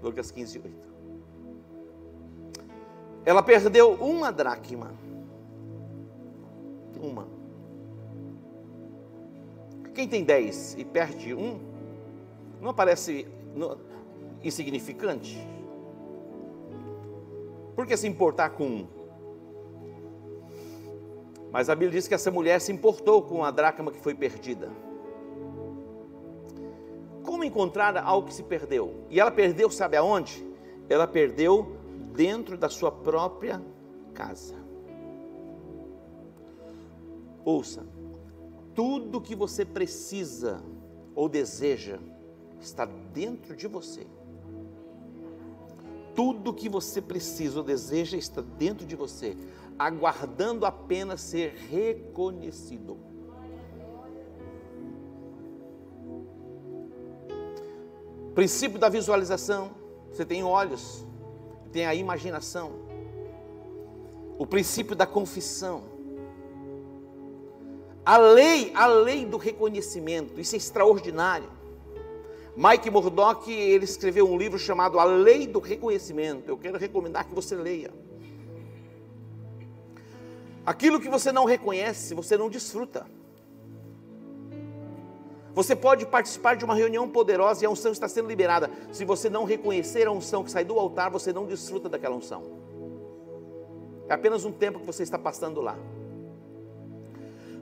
Lucas 0.03 0.31
15, 0.31 0.59
8. 0.59 0.93
Ela 3.25 3.43
perdeu 3.43 3.93
uma 3.95 4.31
dracma. 4.31 4.93
Uma. 7.01 7.27
Quem 9.95 10.09
tem 10.09 10.25
dez 10.25 10.75
e 10.77 10.85
perde 10.85 11.35
um, 11.35 11.61
não 12.61 12.75
parece 12.75 13.27
insignificante? 14.43 15.39
Por 17.77 17.87
que 17.87 17.97
se 17.97 18.07
importar 18.07 18.51
com 18.51 18.67
um? 18.67 18.87
Mas 21.53 21.69
a 21.69 21.75
Bíblia 21.75 21.93
diz 21.93 22.09
que 22.09 22.15
essa 22.15 22.31
mulher 22.31 22.61
se 22.61 22.73
importou 22.73 23.23
com 23.23 23.45
a 23.45 23.51
dracma 23.51 23.93
que 23.93 24.01
foi 24.01 24.15
perdida 24.15 24.71
como 27.35 27.43
encontrar 27.43 27.97
algo 27.97 28.29
que 28.29 28.35
se 28.35 28.45
perdeu? 28.45 28.95
E 29.11 29.19
ela 29.19 29.31
perdeu, 29.31 29.69
sabe 29.69 29.97
aonde? 29.97 30.47
Ela 30.89 31.07
perdeu 31.07 31.77
dentro 32.14 32.57
da 32.57 32.68
sua 32.68 32.92
própria 32.92 33.61
casa. 34.14 34.55
Ouça, 37.44 37.85
tudo 38.74 39.20
que 39.20 39.35
você 39.35 39.64
precisa 39.64 40.62
ou 41.14 41.29
deseja 41.29 41.98
está 42.61 42.85
dentro 42.85 43.55
de 43.55 43.66
você. 43.66 44.07
Tudo 46.14 46.55
que 46.55 46.68
você 46.68 47.03
precisa 47.03 47.59
ou 47.59 47.64
deseja 47.64 48.16
está 48.16 48.40
dentro 48.40 48.87
de 48.87 48.94
você, 48.94 49.37
aguardando 49.77 50.64
apenas 50.64 51.20
ser 51.20 51.55
reconhecido. 51.68 52.96
Princípio 58.35 58.79
da 58.79 58.88
visualização. 58.88 59.70
Você 60.11 60.24
tem 60.24 60.44
olhos, 60.44 61.05
tem 61.75 61.87
a 61.87 61.95
imaginação. 61.95 62.71
O 64.39 64.47
princípio 64.47 64.95
da 64.95 65.05
confissão. 65.05 65.83
A 68.07 68.17
lei, 68.17 68.71
a 68.77 68.87
lei 68.87 69.27
do 69.27 69.37
reconhecimento, 69.37 70.41
isso 70.41 70.55
é 70.55 70.59
extraordinário. 70.59 71.49
Mike 72.57 72.89
Murdock, 72.91 73.53
ele 73.53 73.85
escreveu 73.85 74.31
um 74.31 74.39
livro 74.39 74.57
chamado 74.57 75.01
A 75.01 75.05
Lei 75.05 75.49
do 75.49 75.59
Reconhecimento. 75.59 76.49
Eu 76.49 76.57
quero 76.57 76.79
recomendar 76.79 77.27
que 77.27 77.35
você 77.35 77.57
leia. 77.57 77.91
Aquilo 80.65 81.01
que 81.01 81.09
você 81.09 81.33
não 81.33 81.45
reconhece, 81.45 82.15
você 82.15 82.37
não 82.37 82.49
desfruta. 82.49 83.05
Você 85.55 85.77
pode 85.77 86.05
participar 86.05 86.57
de 86.57 86.64
uma 86.64 86.75
reunião 86.75 87.09
poderosa 87.09 87.62
e 87.62 87.67
a 87.67 87.71
unção 87.71 87.93
está 87.93 88.09
sendo 88.09 88.29
liberada. 88.29 88.69
Se 88.90 89.05
você 89.05 89.31
não 89.31 89.45
reconhecer 89.45 90.07
a 90.09 90.11
unção 90.11 90.43
que 90.43 90.51
sai 90.51 90.64
do 90.64 90.79
altar, 90.79 91.11
você 91.11 91.33
não 91.33 91.47
desfruta 91.47 91.88
daquela 91.88 92.17
unção. 92.17 92.43
É 94.09 94.14
apenas 94.14 94.45
um 94.45 94.51
tempo 94.51 94.81
que 94.81 94.87
você 94.87 95.05
está 95.05 95.17
passando 95.17 95.61
lá. 95.61 95.79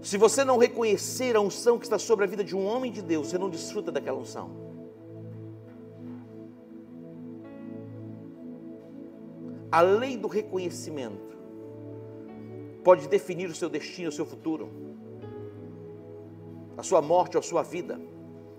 Se 0.03 0.17
você 0.17 0.43
não 0.43 0.57
reconhecer 0.57 1.37
a 1.37 1.41
unção 1.41 1.79
que 1.79 1.85
está 1.85 1.99
sobre 1.99 2.25
a 2.25 2.29
vida 2.29 2.43
de 2.43 2.57
um 2.57 2.67
homem 2.67 2.91
de 2.91 3.03
Deus, 3.03 3.29
você 3.29 3.39
não 3.39 3.51
desfruta 3.51 3.93
daquela 3.93 4.19
unção. 4.19 4.51
A 9.71 9.81
lei 9.83 10.17
do 10.17 10.29
reconhecimento 10.29 11.37
pode 12.83 13.07
definir 13.07 13.49
o 13.49 13.55
seu 13.55 13.69
destino, 13.69 14.09
o 14.09 14.13
seu 14.13 14.27
futuro 14.27 14.92
a 16.77 16.83
sua 16.83 17.03
morte 17.03 17.37
ou 17.37 17.41
a 17.41 17.43
sua 17.43 17.63
vida, 17.63 18.01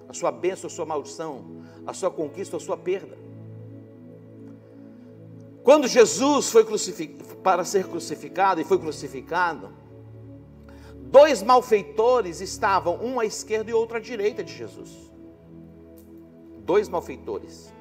a 0.07 0.13
sua 0.13 0.31
bênção 0.31 0.67
ou 0.67 0.73
a 0.73 0.75
sua 0.75 0.85
maldição, 0.85 1.45
a 1.85 1.93
sua 1.93 2.11
conquista 2.11 2.55
ou 2.55 2.61
a 2.61 2.65
sua 2.65 2.77
perda. 2.77 3.17
Quando 5.63 5.87
Jesus 5.87 6.49
foi 6.49 6.65
para 7.41 7.63
ser 7.63 7.87
crucificado 7.87 8.59
e 8.59 8.65
foi 8.65 8.77
crucificado, 8.77 9.71
dois 11.03 11.41
malfeitores 11.41 12.41
estavam, 12.41 13.01
um 13.01 13.19
à 13.19 13.25
esquerda 13.25 13.71
e 13.71 13.73
outro 13.73 13.97
à 13.97 13.99
direita 13.99 14.43
de 14.43 14.53
Jesus. 14.53 14.91
Dois 16.59 16.89
malfeitores. 16.89 17.73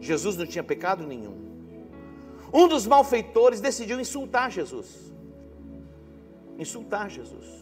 Jesus 0.00 0.36
não 0.36 0.46
tinha 0.46 0.64
pecado 0.64 1.06
nenhum. 1.06 1.36
Um 2.52 2.66
dos 2.66 2.86
malfeitores 2.86 3.60
decidiu 3.60 4.00
insultar 4.00 4.50
Jesus. 4.50 5.12
Insultar 6.58 7.08
Jesus. 7.08 7.61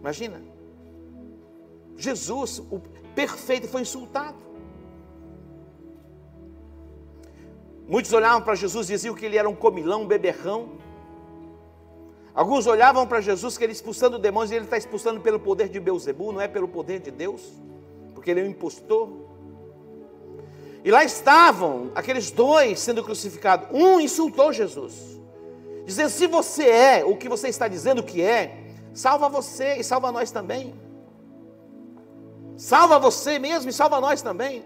Imagina. 0.00 0.40
Jesus, 1.96 2.60
o 2.70 2.80
perfeito, 3.14 3.66
foi 3.68 3.82
insultado. 3.82 4.38
Muitos 7.86 8.12
olhavam 8.12 8.42
para 8.42 8.54
Jesus 8.54 8.88
e 8.88 8.92
diziam 8.92 9.14
que 9.14 9.24
ele 9.24 9.36
era 9.36 9.48
um 9.48 9.54
comilão, 9.54 10.02
um 10.02 10.06
beberrão. 10.06 10.72
Alguns 12.34 12.66
olhavam 12.66 13.06
para 13.06 13.20
Jesus 13.20 13.58
que 13.58 13.64
ele 13.64 13.72
expulsando 13.72 14.18
demônios 14.18 14.52
e 14.52 14.54
ele 14.54 14.64
está 14.66 14.76
expulsando 14.76 15.20
pelo 15.20 15.40
poder 15.40 15.68
de 15.68 15.80
Beuzebu, 15.80 16.30
não 16.30 16.40
é 16.40 16.46
pelo 16.46 16.68
poder 16.68 17.00
de 17.00 17.10
Deus, 17.10 17.42
porque 18.14 18.30
ele 18.30 18.40
é 18.40 18.44
um 18.44 18.48
impostor. 18.48 19.08
E 20.84 20.90
lá 20.90 21.02
estavam 21.02 21.90
aqueles 21.94 22.30
dois 22.30 22.78
sendo 22.78 23.02
crucificados. 23.02 23.68
Um 23.72 23.98
insultou 23.98 24.52
Jesus, 24.52 25.18
dizendo: 25.84 26.10
Se 26.10 26.26
você 26.26 26.68
é 26.68 27.04
o 27.04 27.16
que 27.16 27.28
você 27.28 27.48
está 27.48 27.66
dizendo 27.66 28.02
que 28.02 28.22
é, 28.22 28.67
Salva 28.98 29.28
você 29.28 29.76
e 29.76 29.84
salva 29.84 30.10
nós 30.10 30.32
também. 30.32 30.74
Salva 32.56 32.98
você 32.98 33.38
mesmo 33.38 33.70
e 33.70 33.72
salva 33.72 34.00
nós 34.00 34.22
também. 34.22 34.64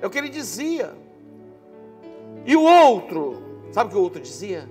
É 0.00 0.06
o 0.06 0.10
que 0.10 0.18
ele 0.18 0.28
dizia. 0.28 0.92
E 2.44 2.56
o 2.56 2.62
outro, 2.64 3.40
sabe 3.70 3.88
o 3.88 3.92
que 3.92 3.98
o 4.00 4.02
outro 4.02 4.20
dizia? 4.20 4.68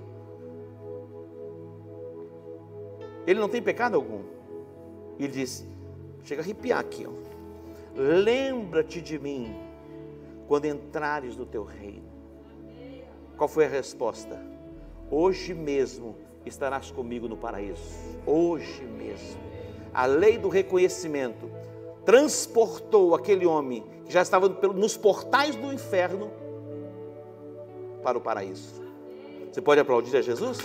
Ele 3.26 3.40
não 3.40 3.48
tem 3.48 3.62
pecado 3.62 3.94
algum. 3.94 4.24
Ele 5.18 5.28
disse: 5.28 5.66
chega 6.22 6.42
a 6.42 6.44
arrepiar 6.44 6.80
aqui, 6.80 7.06
ó. 7.06 7.12
Lembra-te 7.96 9.00
de 9.00 9.18
mim 9.18 9.56
quando 10.46 10.66
entrares 10.66 11.34
no 11.34 11.46
teu 11.46 11.64
reino. 11.64 12.12
Qual 13.38 13.48
foi 13.48 13.64
a 13.64 13.70
resposta? 13.70 14.38
Hoje 15.10 15.54
mesmo 15.54 16.14
estarás 16.44 16.90
comigo 16.90 17.28
no 17.28 17.36
paraíso, 17.36 17.82
hoje 18.26 18.82
mesmo. 18.82 19.40
A 19.94 20.06
lei 20.06 20.38
do 20.38 20.48
reconhecimento 20.48 21.50
transportou 22.04 23.14
aquele 23.14 23.46
homem 23.46 23.84
que 24.04 24.12
já 24.12 24.22
estava 24.22 24.48
nos 24.48 24.96
portais 24.96 25.54
do 25.54 25.72
inferno 25.72 26.30
para 28.02 28.18
o 28.18 28.20
paraíso. 28.20 28.82
Você 29.50 29.60
pode 29.60 29.80
aplaudir 29.80 30.16
a 30.16 30.22
Jesus? 30.22 30.58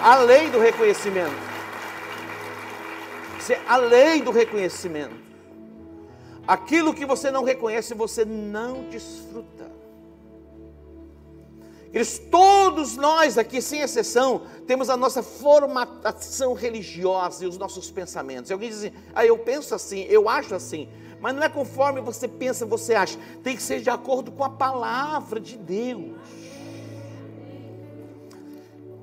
A 0.00 0.16
lei 0.18 0.50
do 0.50 0.58
reconhecimento. 0.58 1.34
A 3.66 3.76
lei 3.76 4.22
do 4.22 4.30
reconhecimento. 4.30 5.14
Aquilo 6.46 6.92
que 6.92 7.06
você 7.06 7.30
não 7.30 7.42
reconhece, 7.42 7.94
você 7.94 8.24
não 8.24 8.84
desfruta. 8.90 9.73
Eles, 11.94 12.18
todos 12.18 12.96
nós 12.96 13.38
aqui, 13.38 13.62
sem 13.62 13.78
exceção, 13.78 14.42
temos 14.66 14.90
a 14.90 14.96
nossa 14.96 15.22
formatação 15.22 16.52
religiosa 16.52 17.44
e 17.44 17.46
os 17.46 17.56
nossos 17.56 17.88
pensamentos. 17.88 18.50
E 18.50 18.52
alguém 18.52 18.68
diz 18.68 18.78
assim, 18.78 18.92
ah, 19.14 19.24
eu 19.24 19.38
penso 19.38 19.76
assim, 19.76 20.00
eu 20.08 20.28
acho 20.28 20.56
assim. 20.56 20.88
Mas 21.20 21.36
não 21.36 21.44
é 21.44 21.48
conforme 21.48 22.00
você 22.00 22.26
pensa, 22.26 22.66
você 22.66 22.96
acha. 22.96 23.16
Tem 23.44 23.54
que 23.54 23.62
ser 23.62 23.80
de 23.80 23.90
acordo 23.90 24.32
com 24.32 24.42
a 24.42 24.50
palavra 24.50 25.38
de 25.38 25.56
Deus. 25.56 26.16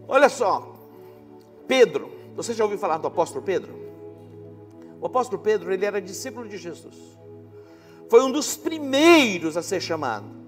Olha 0.05 0.27
só, 0.27 0.75
Pedro, 1.65 2.11
você 2.35 2.53
já 2.53 2.65
ouviu 2.65 2.77
falar 2.77 2.97
do 2.97 3.07
apóstolo 3.07 3.41
Pedro? 3.41 3.73
O 4.99 5.05
apóstolo 5.05 5.41
Pedro, 5.41 5.71
ele 5.71 5.85
era 5.85 6.01
discípulo 6.01 6.45
de 6.45 6.57
Jesus. 6.57 6.97
Foi 8.09 8.21
um 8.21 8.29
dos 8.29 8.57
primeiros 8.57 9.55
a 9.55 9.63
ser 9.63 9.79
chamado. 9.79 10.40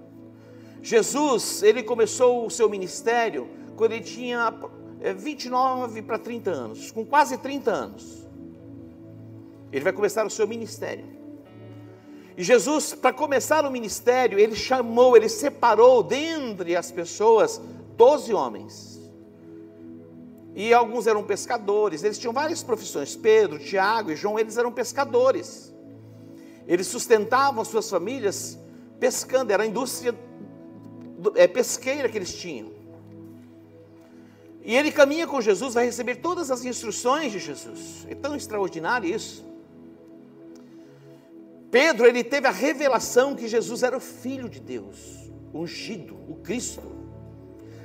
Jesus, 0.84 1.62
ele 1.62 1.82
começou 1.82 2.46
o 2.46 2.50
seu 2.50 2.68
ministério 2.68 3.48
quando 3.74 3.92
ele 3.92 4.04
tinha 4.04 4.52
29 5.16 5.98
é, 5.98 6.02
para 6.02 6.18
30 6.18 6.50
anos, 6.50 6.90
com 6.90 7.06
quase 7.06 7.38
30 7.38 7.70
anos. 7.70 8.28
Ele 9.72 9.82
vai 9.82 9.94
começar 9.94 10.26
o 10.26 10.30
seu 10.30 10.46
ministério. 10.46 11.06
E 12.36 12.44
Jesus, 12.44 12.92
para 12.92 13.14
começar 13.14 13.64
o 13.64 13.70
ministério, 13.70 14.38
ele 14.38 14.54
chamou, 14.54 15.16
ele 15.16 15.30
separou 15.30 16.02
dentre 16.02 16.76
as 16.76 16.92
pessoas 16.92 17.58
12 17.96 18.34
homens. 18.34 19.00
E 20.54 20.74
alguns 20.74 21.06
eram 21.06 21.24
pescadores, 21.24 22.04
eles 22.04 22.18
tinham 22.18 22.34
várias 22.34 22.62
profissões. 22.62 23.16
Pedro, 23.16 23.58
Tiago 23.58 24.10
e 24.10 24.16
João, 24.16 24.38
eles 24.38 24.58
eram 24.58 24.70
pescadores. 24.70 25.72
Eles 26.68 26.86
sustentavam 26.86 27.64
suas 27.64 27.88
famílias 27.88 28.58
pescando, 29.00 29.50
era 29.50 29.62
a 29.62 29.66
indústria 29.66 30.14
é, 31.34 31.46
pesqueira 31.46 32.08
que 32.08 32.18
eles 32.18 32.34
tinham. 32.34 32.70
E 34.64 34.74
ele 34.74 34.90
caminha 34.90 35.26
com 35.26 35.40
Jesus, 35.40 35.74
vai 35.74 35.84
receber 35.84 36.16
todas 36.16 36.50
as 36.50 36.64
instruções 36.64 37.30
de 37.30 37.38
Jesus. 37.38 38.06
É 38.08 38.14
tão 38.14 38.34
extraordinário 38.34 39.08
isso. 39.14 39.44
Pedro, 41.70 42.06
ele 42.06 42.24
teve 42.24 42.46
a 42.46 42.50
revelação 42.50 43.34
que 43.34 43.46
Jesus 43.46 43.82
era 43.82 43.96
o 43.96 44.00
Filho 44.00 44.48
de 44.48 44.60
Deus, 44.60 45.30
ungido, 45.52 46.16
o 46.28 46.36
Cristo. 46.36 46.82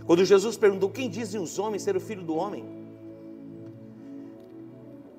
Quando 0.06 0.24
Jesus 0.24 0.56
perguntou: 0.56 0.90
Quem 0.90 1.10
dizem 1.10 1.42
os 1.42 1.60
homens 1.60 1.84
ser 1.84 1.98
o 1.98 2.00
Filho 2.00 2.24
do 2.24 2.36
Homem? 2.36 2.64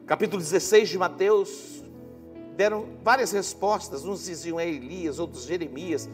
Capítulo 0.06 0.40
16 0.40 0.88
de 0.88 0.98
Mateus, 0.98 1.84
deram 2.56 2.86
várias 3.04 3.32
respostas. 3.32 4.04
Uns 4.04 4.24
diziam 4.24 4.58
é 4.58 4.66
Elias, 4.66 5.18
outros 5.18 5.44
Jeremias, 5.44 6.08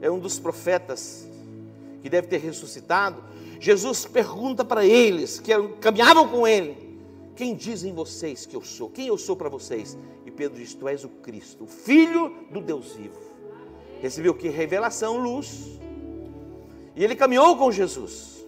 é 0.00 0.10
um 0.10 0.18
dos 0.18 0.38
profetas 0.38 1.26
que 2.02 2.10
deve 2.10 2.26
ter 2.26 2.38
ressuscitado, 2.38 3.22
Jesus 3.60 4.04
pergunta 4.04 4.64
para 4.64 4.84
eles, 4.84 5.38
que 5.38 5.52
caminhavam 5.80 6.28
com 6.28 6.46
ele: 6.46 6.98
Quem 7.36 7.54
dizem 7.54 7.94
vocês 7.94 8.44
que 8.44 8.56
eu 8.56 8.62
sou? 8.62 8.90
Quem 8.90 9.06
eu 9.06 9.16
sou 9.16 9.36
para 9.36 9.48
vocês? 9.48 9.96
E 10.26 10.30
Pedro 10.30 10.58
diz: 10.58 10.74
Tu 10.74 10.88
és 10.88 11.04
o 11.04 11.08
Cristo, 11.08 11.64
o 11.64 11.66
Filho 11.68 12.34
do 12.50 12.60
Deus 12.60 12.96
vivo. 12.96 13.20
Recebeu 14.00 14.34
que? 14.34 14.48
Revelação, 14.48 15.16
luz. 15.16 15.78
E 16.96 17.04
ele 17.04 17.14
caminhou 17.14 17.56
com 17.56 17.70
Jesus. 17.70 18.44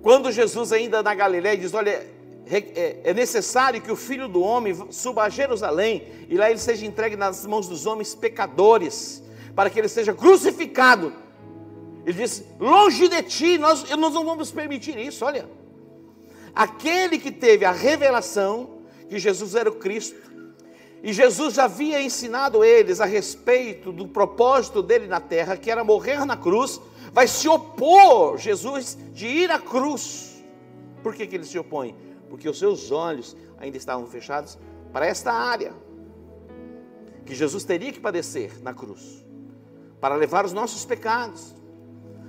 Quando 0.00 0.30
Jesus, 0.30 0.70
ainda 0.72 1.02
na 1.02 1.12
Galiléia, 1.12 1.58
diz: 1.58 1.74
Olha, 1.74 2.06
é, 2.46 3.00
é 3.02 3.14
necessário 3.14 3.80
que 3.80 3.90
o 3.90 3.96
filho 3.96 4.28
do 4.28 4.42
homem 4.42 4.76
suba 4.90 5.24
a 5.24 5.28
Jerusalém 5.28 6.06
e 6.28 6.36
lá 6.36 6.48
ele 6.48 6.58
seja 6.60 6.86
entregue 6.86 7.16
nas 7.16 7.44
mãos 7.46 7.66
dos 7.66 7.84
homens 7.84 8.14
pecadores, 8.14 9.22
para 9.56 9.68
que 9.68 9.78
ele 9.78 9.88
seja 9.88 10.14
crucificado 10.14 11.12
ele 12.04 12.18
disse: 12.18 12.46
longe 12.58 13.08
de 13.08 13.22
ti, 13.22 13.58
nós, 13.58 13.88
nós 13.90 14.14
não 14.14 14.24
vamos 14.24 14.50
permitir 14.50 14.98
isso. 14.98 15.24
Olha, 15.24 15.48
aquele 16.54 17.18
que 17.18 17.30
teve 17.30 17.64
a 17.64 17.72
revelação 17.72 18.82
que 19.08 19.18
Jesus 19.18 19.54
era 19.54 19.70
o 19.70 19.74
Cristo, 19.74 20.20
e 21.02 21.12
Jesus 21.12 21.54
já 21.54 21.64
havia 21.64 22.00
ensinado 22.00 22.64
eles 22.64 23.00
a 23.00 23.04
respeito 23.04 23.92
do 23.92 24.06
propósito 24.06 24.82
dele 24.82 25.06
na 25.06 25.20
terra, 25.20 25.56
que 25.56 25.70
era 25.70 25.82
morrer 25.82 26.24
na 26.24 26.36
cruz, 26.36 26.80
vai 27.12 27.26
se 27.26 27.48
opor, 27.48 28.38
Jesus, 28.38 28.96
de 29.12 29.26
ir 29.26 29.50
à 29.50 29.58
cruz. 29.58 30.42
Por 31.02 31.14
que, 31.14 31.26
que 31.26 31.34
ele 31.34 31.44
se 31.44 31.58
opõe? 31.58 31.96
Porque 32.30 32.48
os 32.48 32.58
seus 32.58 32.90
olhos 32.92 33.36
ainda 33.58 33.76
estavam 33.76 34.06
fechados 34.06 34.56
para 34.92 35.06
esta 35.06 35.32
área, 35.32 35.72
que 37.26 37.34
Jesus 37.34 37.64
teria 37.64 37.92
que 37.92 38.00
padecer 38.00 38.62
na 38.62 38.72
cruz, 38.72 39.24
para 40.00 40.14
levar 40.14 40.44
os 40.44 40.52
nossos 40.52 40.84
pecados 40.84 41.61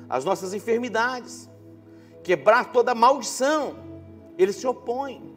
as 0.10 0.26
nossas 0.26 0.54
enfermidades, 0.54 1.50
quebrar 2.24 2.72
toda 2.72 2.96
maldição. 2.96 3.76
Ele 4.38 4.54
se 4.54 4.66
opõe. 4.66 5.34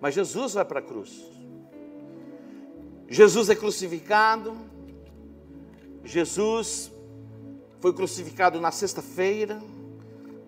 Mas 0.00 0.14
Jesus 0.14 0.54
vai 0.54 0.64
para 0.64 0.80
a 0.80 0.82
cruz. 0.82 1.24
Jesus 3.08 3.50
é 3.50 3.54
crucificado. 3.54 4.56
Jesus 6.04 6.90
foi 7.80 7.92
crucificado 7.92 8.60
na 8.60 8.70
sexta-feira, 8.70 9.60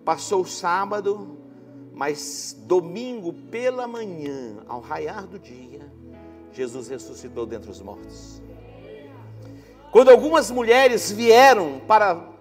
passou 0.05 0.41
o 0.41 0.47
sábado, 0.47 1.37
mas 1.93 2.55
domingo 2.65 3.33
pela 3.33 3.87
manhã, 3.87 4.57
ao 4.67 4.79
raiar 4.81 5.27
do 5.27 5.37
dia, 5.37 5.91
Jesus 6.51 6.87
ressuscitou 6.87 7.45
dentre 7.45 7.69
os 7.69 7.81
mortos. 7.81 8.41
Quando 9.91 10.09
algumas 10.09 10.49
mulheres 10.49 11.11
vieram 11.11 11.79
para 11.87 12.32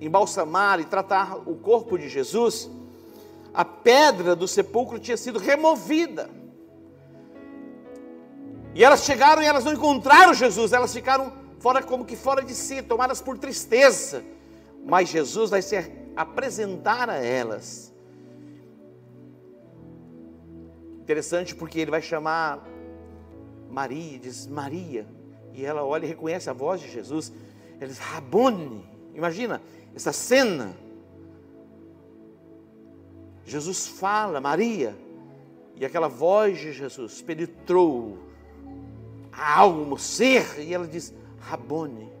embalsamar 0.00 0.80
e 0.80 0.84
tratar 0.84 1.36
o 1.48 1.56
corpo 1.56 1.98
de 1.98 2.08
Jesus, 2.08 2.70
a 3.52 3.64
pedra 3.64 4.36
do 4.36 4.46
sepulcro 4.46 4.98
tinha 4.98 5.16
sido 5.16 5.38
removida. 5.38 6.30
E 8.74 8.84
elas 8.84 9.04
chegaram 9.04 9.42
e 9.42 9.46
elas 9.46 9.64
não 9.64 9.72
encontraram 9.72 10.32
Jesus, 10.32 10.72
elas 10.72 10.92
ficaram 10.92 11.32
fora 11.58 11.82
como 11.82 12.04
que 12.04 12.14
fora 12.14 12.42
de 12.42 12.54
si, 12.54 12.82
tomadas 12.82 13.20
por 13.20 13.36
tristeza. 13.36 14.24
Mas 14.84 15.08
Jesus 15.08 15.50
vai 15.50 15.62
se 15.62 15.76
apresentar 16.14 17.10
a 17.10 17.16
elas. 17.16 17.92
Interessante 21.00 21.54
porque 21.54 21.80
ele 21.80 21.90
vai 21.90 22.02
chamar 22.02 22.64
Maria, 23.70 24.18
diz 24.18 24.46
Maria, 24.46 25.06
e 25.52 25.64
ela 25.64 25.84
olha 25.84 26.04
e 26.04 26.08
reconhece 26.08 26.48
a 26.48 26.52
voz 26.52 26.80
de 26.80 26.90
Jesus. 26.90 27.32
Ele 27.80 27.88
diz 27.88 27.98
Rabone. 27.98 28.84
Imagina, 29.14 29.60
essa 29.98 30.12
cena. 30.12 30.76
Jesus 33.44 33.88
fala, 33.88 34.40
Maria, 34.40 34.96
e 35.74 35.84
aquela 35.84 36.06
voz 36.06 36.58
de 36.58 36.72
Jesus 36.72 37.20
penetrou 37.20 38.18
a 39.32 39.58
alma, 39.58 39.94
o 39.94 39.98
ser, 39.98 40.60
e 40.60 40.72
ela 40.72 40.86
diz: 40.86 41.12
Rabone. 41.40 42.12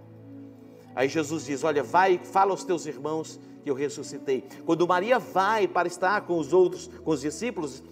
Aí 0.94 1.08
Jesus 1.08 1.44
diz: 1.44 1.62
Olha, 1.62 1.82
vai, 1.82 2.18
fala 2.18 2.50
aos 2.50 2.64
teus 2.64 2.84
irmãos 2.84 3.38
que 3.62 3.70
eu 3.70 3.74
ressuscitei. 3.74 4.44
Quando 4.66 4.86
Maria 4.86 5.18
vai 5.18 5.68
para 5.68 5.86
estar 5.86 6.22
com 6.22 6.38
os 6.38 6.52
outros, 6.52 6.88
com 7.04 7.12
os 7.12 7.20
discípulos, 7.20 7.82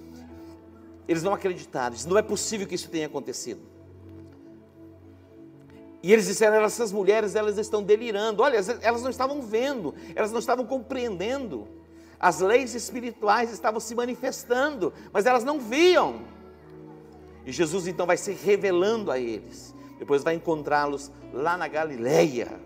eles 1.06 1.22
não 1.22 1.32
acreditaram, 1.32 1.94
não 2.08 2.18
é 2.18 2.22
possível 2.22 2.66
que 2.66 2.74
isso 2.74 2.90
tenha 2.90 3.06
acontecido. 3.06 3.60
E 6.02 6.12
eles 6.12 6.26
disseram: 6.26 6.56
essas 6.64 6.92
mulheres 6.92 7.34
elas 7.34 7.58
estão 7.58 7.82
delirando. 7.82 8.42
Olha, 8.42 8.58
elas 8.82 9.02
não 9.02 9.10
estavam 9.10 9.42
vendo, 9.42 9.94
elas 10.14 10.30
não 10.30 10.38
estavam 10.38 10.64
compreendendo. 10.64 11.66
As 12.18 12.40
leis 12.40 12.74
espirituais 12.74 13.52
estavam 13.52 13.78
se 13.78 13.94
manifestando, 13.94 14.92
mas 15.12 15.26
elas 15.26 15.44
não 15.44 15.60
viam. 15.60 16.20
E 17.44 17.52
Jesus 17.52 17.86
então 17.86 18.06
vai 18.06 18.16
se 18.16 18.32
revelando 18.32 19.10
a 19.10 19.18
eles. 19.18 19.74
Depois 19.98 20.22
vai 20.22 20.34
encontrá-los 20.34 21.10
lá 21.32 21.56
na 21.56 21.68
Galileia. 21.68 22.60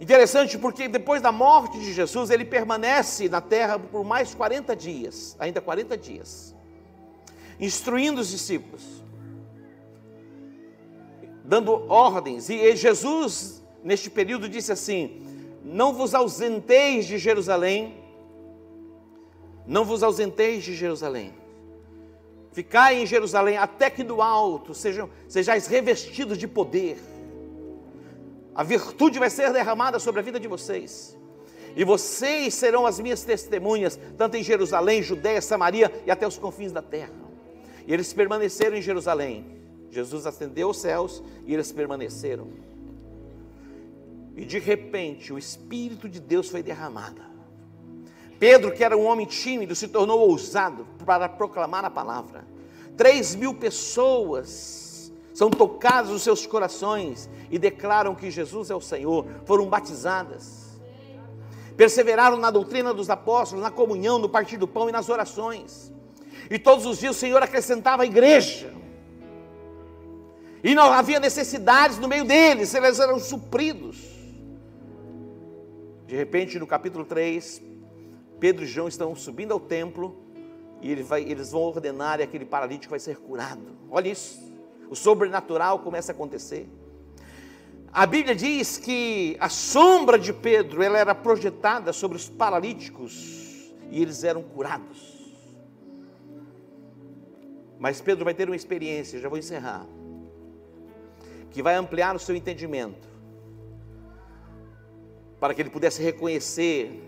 Interessante 0.00 0.56
porque 0.56 0.86
depois 0.86 1.20
da 1.20 1.32
morte 1.32 1.78
de 1.78 1.92
Jesus, 1.92 2.30
ele 2.30 2.44
permanece 2.44 3.28
na 3.28 3.40
terra 3.40 3.78
por 3.78 4.04
mais 4.04 4.34
40 4.34 4.76
dias, 4.76 5.36
ainda 5.40 5.60
40 5.60 5.96
dias, 5.98 6.54
instruindo 7.58 8.20
os 8.20 8.28
discípulos 8.28 8.97
dando 11.48 11.90
ordens. 11.90 12.50
E 12.50 12.76
Jesus, 12.76 13.64
neste 13.82 14.10
período, 14.10 14.48
disse 14.48 14.70
assim: 14.70 15.22
Não 15.64 15.94
vos 15.94 16.14
ausenteis 16.14 17.06
de 17.06 17.16
Jerusalém, 17.16 17.96
não 19.66 19.84
vos 19.84 20.02
ausenteis 20.02 20.62
de 20.62 20.74
Jerusalém. 20.74 21.32
Ficai 22.52 23.02
em 23.02 23.06
Jerusalém 23.06 23.56
até 23.56 23.88
que 23.88 24.04
do 24.04 24.20
alto 24.20 24.74
sejam, 24.74 25.08
sejais 25.26 25.66
revestidos 25.66 26.36
de 26.36 26.46
poder. 26.46 26.98
A 28.54 28.62
virtude 28.62 29.18
vai 29.18 29.30
ser 29.30 29.52
derramada 29.52 29.98
sobre 29.98 30.20
a 30.20 30.22
vida 30.24 30.38
de 30.38 30.48
vocês. 30.48 31.16
E 31.76 31.84
vocês 31.84 32.54
serão 32.54 32.84
as 32.84 32.98
minhas 32.98 33.22
testemunhas, 33.22 33.98
tanto 34.16 34.36
em 34.36 34.42
Jerusalém, 34.42 35.02
Judéia, 35.02 35.40
Samaria 35.40 35.92
e 36.04 36.10
até 36.10 36.26
os 36.26 36.36
confins 36.36 36.72
da 36.72 36.82
terra. 36.82 37.12
E 37.86 37.92
eles 37.92 38.12
permaneceram 38.12 38.76
em 38.76 38.82
Jerusalém. 38.82 39.57
Jesus 39.90 40.26
ascendeu 40.26 40.68
aos 40.68 40.78
céus 40.78 41.22
e 41.46 41.54
eles 41.54 41.72
permaneceram. 41.72 42.48
E 44.36 44.44
de 44.44 44.58
repente 44.58 45.32
o 45.32 45.38
Espírito 45.38 46.08
de 46.08 46.20
Deus 46.20 46.48
foi 46.48 46.62
derramado. 46.62 47.20
Pedro, 48.38 48.72
que 48.72 48.84
era 48.84 48.96
um 48.96 49.04
homem 49.04 49.26
tímido, 49.26 49.74
se 49.74 49.88
tornou 49.88 50.20
ousado 50.20 50.86
para 51.04 51.28
proclamar 51.28 51.84
a 51.84 51.90
palavra. 51.90 52.46
Três 52.96 53.34
mil 53.34 53.54
pessoas 53.54 55.12
são 55.34 55.50
tocadas 55.50 56.10
nos 56.10 56.22
seus 56.22 56.46
corações 56.46 57.28
e 57.50 57.58
declaram 57.58 58.14
que 58.14 58.30
Jesus 58.30 58.70
é 58.70 58.74
o 58.74 58.80
Senhor, 58.80 59.26
foram 59.44 59.66
batizadas. 59.66 60.80
Perseveraram 61.76 62.36
na 62.36 62.50
doutrina 62.50 62.92
dos 62.92 63.08
apóstolos, 63.08 63.62
na 63.62 63.70
comunhão, 63.70 64.18
no 64.18 64.28
partir 64.28 64.56
do 64.56 64.66
pão 64.66 64.88
e 64.88 64.92
nas 64.92 65.08
orações. 65.08 65.92
E 66.50 66.58
todos 66.58 66.86
os 66.86 66.98
dias 66.98 67.16
o 67.16 67.18
Senhor 67.18 67.42
acrescentava 67.42 68.02
a 68.02 68.06
igreja. 68.06 68.72
E 70.62 70.74
não 70.74 70.92
havia 70.92 71.20
necessidades 71.20 71.98
no 71.98 72.08
meio 72.08 72.24
deles, 72.24 72.74
eles 72.74 72.98
eram 72.98 73.18
supridos. 73.18 73.96
De 76.06 76.16
repente, 76.16 76.58
no 76.58 76.66
capítulo 76.66 77.04
3, 77.04 77.62
Pedro 78.40 78.64
e 78.64 78.66
João 78.66 78.88
estão 78.88 79.14
subindo 79.14 79.52
ao 79.52 79.60
templo 79.60 80.16
e 80.80 80.90
ele 80.90 81.02
vai, 81.02 81.22
eles 81.22 81.52
vão 81.52 81.62
ordenar 81.62 82.20
e 82.20 82.22
aquele 82.22 82.44
paralítico 82.44 82.90
vai 82.90 83.00
ser 83.00 83.16
curado. 83.16 83.62
Olha 83.90 84.08
isso. 84.08 84.40
O 84.88 84.96
sobrenatural 84.96 85.80
começa 85.80 86.12
a 86.12 86.14
acontecer. 86.14 86.68
A 87.92 88.06
Bíblia 88.06 88.34
diz 88.34 88.78
que 88.78 89.36
a 89.40 89.48
sombra 89.48 90.18
de 90.18 90.32
Pedro 90.32 90.82
ela 90.82 90.98
era 90.98 91.14
projetada 91.14 91.92
sobre 91.92 92.16
os 92.16 92.28
paralíticos 92.28 93.72
e 93.90 94.00
eles 94.00 94.24
eram 94.24 94.42
curados. 94.42 95.18
Mas 97.78 98.00
Pedro 98.00 98.24
vai 98.24 98.34
ter 98.34 98.48
uma 98.48 98.56
experiência, 98.56 99.20
já 99.20 99.28
vou 99.28 99.38
encerrar, 99.38 99.86
que 101.50 101.62
vai 101.62 101.74
ampliar 101.74 102.14
o 102.14 102.18
seu 102.18 102.36
entendimento 102.36 103.08
para 105.40 105.54
que 105.54 105.62
ele 105.62 105.70
pudesse 105.70 106.02
reconhecer 106.02 107.04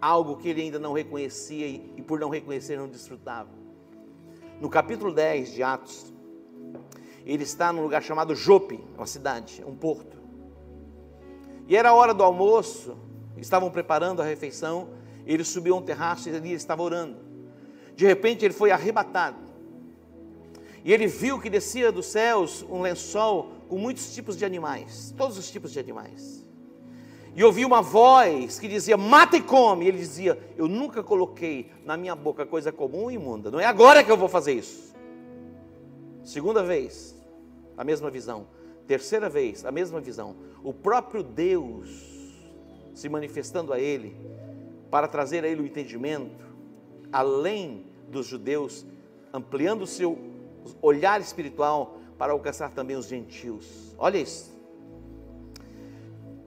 algo 0.00 0.36
que 0.36 0.48
ele 0.48 0.62
ainda 0.62 0.78
não 0.78 0.92
reconhecia 0.92 1.66
e, 1.66 2.02
por 2.02 2.20
não 2.20 2.28
reconhecer 2.28 2.76
não 2.76 2.88
desfrutava. 2.88 3.48
No 4.60 4.68
capítulo 4.68 5.12
10 5.12 5.52
de 5.52 5.62
Atos, 5.62 6.12
ele 7.24 7.42
está 7.42 7.72
num 7.72 7.82
lugar 7.82 8.02
chamado 8.02 8.34
Jope, 8.34 8.84
uma 8.96 9.06
cidade, 9.06 9.64
um 9.66 9.74
porto. 9.74 10.18
E 11.66 11.74
era 11.74 11.88
a 11.88 11.94
hora 11.94 12.12
do 12.12 12.22
almoço, 12.22 12.96
estavam 13.38 13.70
preparando 13.70 14.20
a 14.20 14.24
refeição, 14.24 14.90
ele 15.26 15.42
subiu 15.42 15.74
a 15.74 15.78
um 15.78 15.82
terraço 15.82 16.28
e 16.28 16.36
ali 16.36 16.52
estava 16.52 16.82
orando. 16.82 17.16
De 17.96 18.06
repente 18.06 18.44
ele 18.44 18.52
foi 18.52 18.70
arrebatado. 18.70 19.38
E 20.84 20.92
ele 20.92 21.06
viu 21.06 21.40
que 21.40 21.48
descia 21.48 21.90
dos 21.90 22.06
céus 22.06 22.62
um 22.68 22.82
lençol 22.82 23.52
com 23.68 23.78
muitos 23.78 24.14
tipos 24.14 24.36
de 24.36 24.44
animais, 24.44 25.14
todos 25.16 25.38
os 25.38 25.50
tipos 25.50 25.72
de 25.72 25.80
animais 25.80 26.44
e 27.36 27.42
ouvi 27.42 27.64
uma 27.64 27.82
voz 27.82 28.58
que 28.58 28.68
dizia: 28.68 28.96
mata 28.96 29.36
e 29.36 29.42
come. 29.42 29.84
E 29.84 29.88
ele 29.88 29.98
dizia: 29.98 30.38
Eu 30.56 30.68
nunca 30.68 31.02
coloquei 31.02 31.70
na 31.84 31.96
minha 31.96 32.14
boca 32.14 32.46
coisa 32.46 32.70
comum 32.70 33.10
e 33.10 33.14
imunda. 33.14 33.50
Não 33.50 33.58
é 33.58 33.64
agora 33.64 34.04
que 34.04 34.10
eu 34.10 34.16
vou 34.16 34.28
fazer 34.28 34.52
isso. 34.52 34.94
Segunda 36.22 36.62
vez, 36.62 37.14
a 37.76 37.84
mesma 37.84 38.10
visão. 38.10 38.46
Terceira 38.86 39.28
vez, 39.28 39.64
a 39.64 39.72
mesma 39.72 40.00
visão. 40.00 40.36
O 40.62 40.72
próprio 40.72 41.22
Deus 41.22 41.88
se 42.94 43.08
manifestando 43.08 43.72
a 43.72 43.80
ele 43.80 44.16
para 44.90 45.08
trazer 45.08 45.44
a 45.44 45.48
ele 45.48 45.62
o 45.62 45.66
entendimento, 45.66 46.44
além 47.10 47.86
dos 48.08 48.26
judeus, 48.26 48.86
ampliando 49.32 49.82
o 49.82 49.86
seu 49.86 50.16
olhar 50.80 51.20
espiritual 51.20 51.98
para 52.18 52.32
alcançar 52.32 52.70
também 52.70 52.96
os 52.96 53.06
gentios. 53.06 53.94
Olha 53.98 54.18
isso 54.18 54.54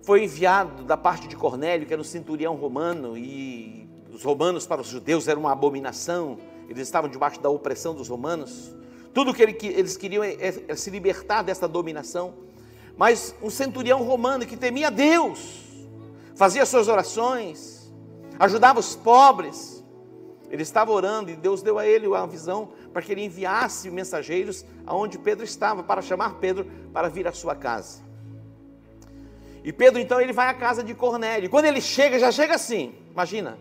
foi 0.08 0.24
enviado 0.24 0.86
da 0.86 0.96
parte 0.96 1.28
de 1.28 1.36
Cornélio, 1.36 1.86
que 1.86 1.92
era 1.92 2.02
um 2.02 2.06
centurião 2.06 2.56
romano, 2.56 3.18
e 3.18 3.90
os 4.10 4.24
romanos 4.24 4.66
para 4.66 4.80
os 4.80 4.88
judeus 4.88 5.28
era 5.28 5.38
uma 5.38 5.52
abominação, 5.52 6.38
eles 6.70 6.84
estavam 6.84 7.10
debaixo 7.10 7.42
da 7.42 7.50
opressão 7.50 7.94
dos 7.94 8.08
romanos. 8.08 8.74
Tudo 9.14 9.34
que 9.34 9.44
eles 9.44 9.98
queriam 9.98 10.24
é, 10.24 10.32
é, 10.36 10.64
é 10.70 10.76
se 10.78 10.90
libertar 10.90 11.42
dessa 11.42 11.68
dominação. 11.68 12.36
Mas 12.96 13.36
um 13.44 13.50
centurião 13.50 14.02
romano 14.02 14.46
que 14.46 14.56
temia 14.56 14.90
Deus, 14.90 15.62
fazia 16.36 16.66
suas 16.66 16.88
orações, 16.88 17.92
ajudava 18.40 18.80
os 18.80 18.96
pobres. 18.96 19.84
Ele 20.50 20.64
estava 20.64 20.90
orando 20.90 21.32
e 21.32 21.36
Deus 21.36 21.62
deu 21.62 21.78
a 21.78 21.86
ele 21.86 22.08
uma 22.08 22.26
visão 22.26 22.70
para 22.98 23.06
que 23.06 23.12
ele 23.12 23.24
enviasse 23.24 23.92
mensageiros 23.92 24.66
aonde 24.84 25.20
Pedro 25.20 25.46
estava, 25.46 25.84
para 25.84 26.02
chamar 26.02 26.40
Pedro 26.40 26.66
para 26.92 27.08
vir 27.08 27.28
à 27.28 27.32
sua 27.32 27.54
casa. 27.56 28.00
E 29.64 29.72
Pedro 29.72 30.00
então 30.00 30.20
ele 30.20 30.34
vai 30.34 30.48
à 30.48 30.54
casa 30.56 30.84
de 30.84 30.96
Cornélio. 30.96 31.48
Quando 31.48 31.66
ele 31.66 31.80
chega, 31.80 32.18
já 32.18 32.32
chega 32.32 32.56
assim. 32.56 32.96
Imagina. 33.12 33.56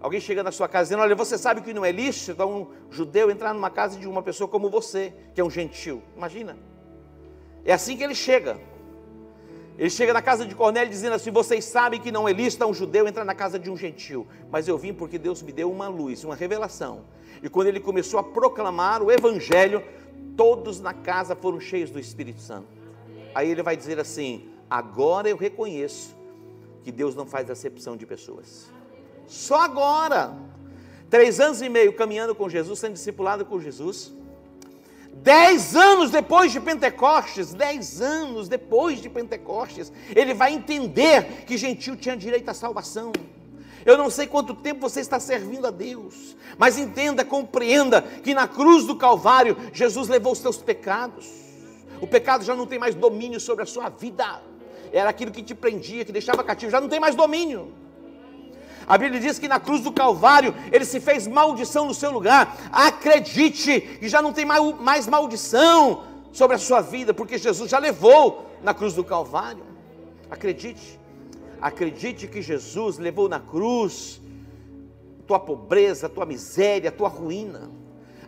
Alguém 0.00 0.20
chega 0.20 0.40
na 0.40 0.52
sua 0.52 0.68
casa 0.68 0.84
dizendo: 0.84 1.02
Olha, 1.02 1.16
você 1.16 1.36
sabe 1.36 1.62
que 1.62 1.74
não 1.74 1.84
é 1.84 1.90
lixo 1.90 2.30
então 2.30 2.62
um 2.62 2.92
judeu 2.92 3.28
entrar 3.28 3.52
numa 3.52 3.70
casa 3.70 3.98
de 3.98 4.06
uma 4.06 4.22
pessoa 4.22 4.46
como 4.46 4.70
você, 4.70 5.12
que 5.34 5.40
é 5.40 5.44
um 5.44 5.50
gentil. 5.50 6.00
Imagina. 6.16 6.56
É 7.64 7.72
assim 7.72 7.96
que 7.96 8.04
ele 8.04 8.14
chega. 8.14 8.56
Ele 9.76 9.90
chega 9.90 10.12
na 10.12 10.22
casa 10.22 10.46
de 10.46 10.54
Cornélio 10.54 10.90
dizendo 10.90 11.14
assim: 11.14 11.30
Vocês 11.30 11.64
sabem 11.64 12.00
que 12.00 12.12
não 12.12 12.28
é 12.28 12.32
lícito 12.32 12.64
um 12.64 12.74
judeu 12.74 13.08
entrar 13.08 13.24
na 13.24 13.34
casa 13.34 13.58
de 13.58 13.70
um 13.70 13.76
gentil, 13.76 14.26
mas 14.50 14.68
eu 14.68 14.78
vim 14.78 14.94
porque 14.94 15.18
Deus 15.18 15.42
me 15.42 15.52
deu 15.52 15.70
uma 15.70 15.88
luz, 15.88 16.22
uma 16.22 16.34
revelação. 16.34 17.04
E 17.42 17.48
quando 17.48 17.66
ele 17.66 17.80
começou 17.80 18.20
a 18.20 18.22
proclamar 18.22 19.02
o 19.02 19.10
evangelho, 19.10 19.82
todos 20.36 20.80
na 20.80 20.94
casa 20.94 21.34
foram 21.34 21.58
cheios 21.58 21.90
do 21.90 21.98
Espírito 21.98 22.40
Santo. 22.40 22.68
Aí 23.34 23.50
ele 23.50 23.62
vai 23.62 23.76
dizer 23.76 23.98
assim: 23.98 24.48
Agora 24.70 25.28
eu 25.28 25.36
reconheço 25.36 26.16
que 26.84 26.92
Deus 26.92 27.14
não 27.14 27.26
faz 27.26 27.50
acepção 27.50 27.96
de 27.96 28.06
pessoas. 28.06 28.70
Só 29.26 29.60
agora. 29.60 30.36
Três 31.10 31.38
anos 31.38 31.62
e 31.62 31.68
meio 31.68 31.92
caminhando 31.92 32.34
com 32.34 32.48
Jesus, 32.48 32.78
sendo 32.78 32.94
discipulado 32.94 33.44
com 33.44 33.60
Jesus. 33.60 34.12
Dez 35.22 35.74
anos 35.74 36.10
depois 36.10 36.52
de 36.52 36.60
Pentecostes, 36.60 37.54
dez 37.54 38.00
anos 38.00 38.48
depois 38.48 39.00
de 39.00 39.08
Pentecostes, 39.08 39.92
ele 40.14 40.34
vai 40.34 40.52
entender 40.52 41.44
que 41.46 41.56
gentil 41.56 41.96
tinha 41.96 42.16
direito 42.16 42.48
à 42.48 42.54
salvação. 42.54 43.12
Eu 43.86 43.98
não 43.98 44.10
sei 44.10 44.26
quanto 44.26 44.54
tempo 44.54 44.80
você 44.80 45.00
está 45.00 45.20
servindo 45.20 45.66
a 45.66 45.70
Deus, 45.70 46.36
mas 46.58 46.78
entenda, 46.78 47.24
compreenda 47.24 48.02
que 48.02 48.34
na 48.34 48.48
cruz 48.48 48.86
do 48.86 48.96
Calvário, 48.96 49.56
Jesus 49.72 50.08
levou 50.08 50.32
os 50.32 50.38
seus 50.38 50.58
pecados. 50.58 51.26
O 52.00 52.06
pecado 52.06 52.44
já 52.44 52.54
não 52.54 52.66
tem 52.66 52.78
mais 52.78 52.94
domínio 52.94 53.40
sobre 53.40 53.62
a 53.62 53.66
sua 53.66 53.88
vida 53.88 54.42
era 54.94 55.10
aquilo 55.10 55.32
que 55.32 55.42
te 55.42 55.54
prendia, 55.54 56.04
que 56.04 56.12
deixava 56.12 56.44
cativo, 56.44 56.70
já 56.70 56.80
não 56.80 56.88
tem 56.88 57.00
mais 57.00 57.16
domínio. 57.16 57.72
A 58.86 58.98
Bíblia 58.98 59.20
diz 59.20 59.38
que 59.38 59.48
na 59.48 59.58
cruz 59.58 59.80
do 59.80 59.92
Calvário 59.92 60.54
ele 60.70 60.84
se 60.84 61.00
fez 61.00 61.26
maldição 61.26 61.86
no 61.86 61.94
seu 61.94 62.10
lugar. 62.10 62.56
Acredite 62.72 63.80
que 63.80 64.08
já 64.08 64.20
não 64.20 64.32
tem 64.32 64.44
mais 64.44 65.06
maldição 65.06 66.04
sobre 66.32 66.56
a 66.56 66.58
sua 66.58 66.80
vida, 66.80 67.14
porque 67.14 67.38
Jesus 67.38 67.70
já 67.70 67.78
levou 67.78 68.46
na 68.62 68.74
cruz 68.74 68.94
do 68.94 69.04
Calvário. 69.04 69.64
Acredite, 70.30 70.98
acredite 71.60 72.26
que 72.26 72.42
Jesus 72.42 72.98
levou 72.98 73.28
na 73.28 73.40
cruz 73.40 74.20
tua 75.26 75.38
pobreza, 75.38 76.08
tua 76.08 76.26
miséria, 76.26 76.92
tua 76.92 77.08
ruína. 77.08 77.70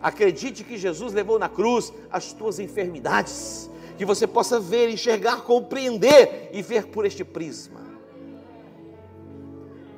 Acredite 0.00 0.64
que 0.64 0.76
Jesus 0.76 1.12
levou 1.12 1.38
na 1.38 1.48
cruz 1.48 1.92
as 2.10 2.32
tuas 2.32 2.58
enfermidades 2.58 3.70
que 3.96 4.04
você 4.04 4.26
possa 4.26 4.60
ver, 4.60 4.90
enxergar, 4.90 5.42
compreender 5.42 6.50
e 6.52 6.62
ver 6.62 6.86
por 6.86 7.06
este 7.06 7.24
prisma. 7.24 7.85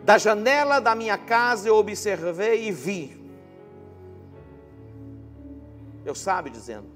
Da 0.09 0.17
janela 0.17 0.81
da 0.81 0.95
minha 0.95 1.19
casa 1.19 1.69
eu 1.69 1.77
observei 1.77 2.67
e 2.67 2.73
vi. 2.73 3.15
Eu 6.03 6.15
sabe 6.15 6.49
dizendo. 6.49 6.87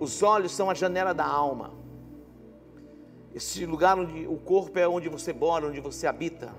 Os 0.00 0.20
olhos 0.20 0.50
são 0.50 0.68
a 0.68 0.74
janela 0.74 1.14
da 1.14 1.24
alma. 1.24 1.74
Esse 3.32 3.64
lugar 3.64 3.96
onde 3.96 4.26
o 4.26 4.36
corpo 4.36 4.80
é 4.80 4.88
onde 4.88 5.08
você 5.08 5.32
mora, 5.32 5.68
onde 5.68 5.78
você 5.78 6.08
habita. 6.08 6.52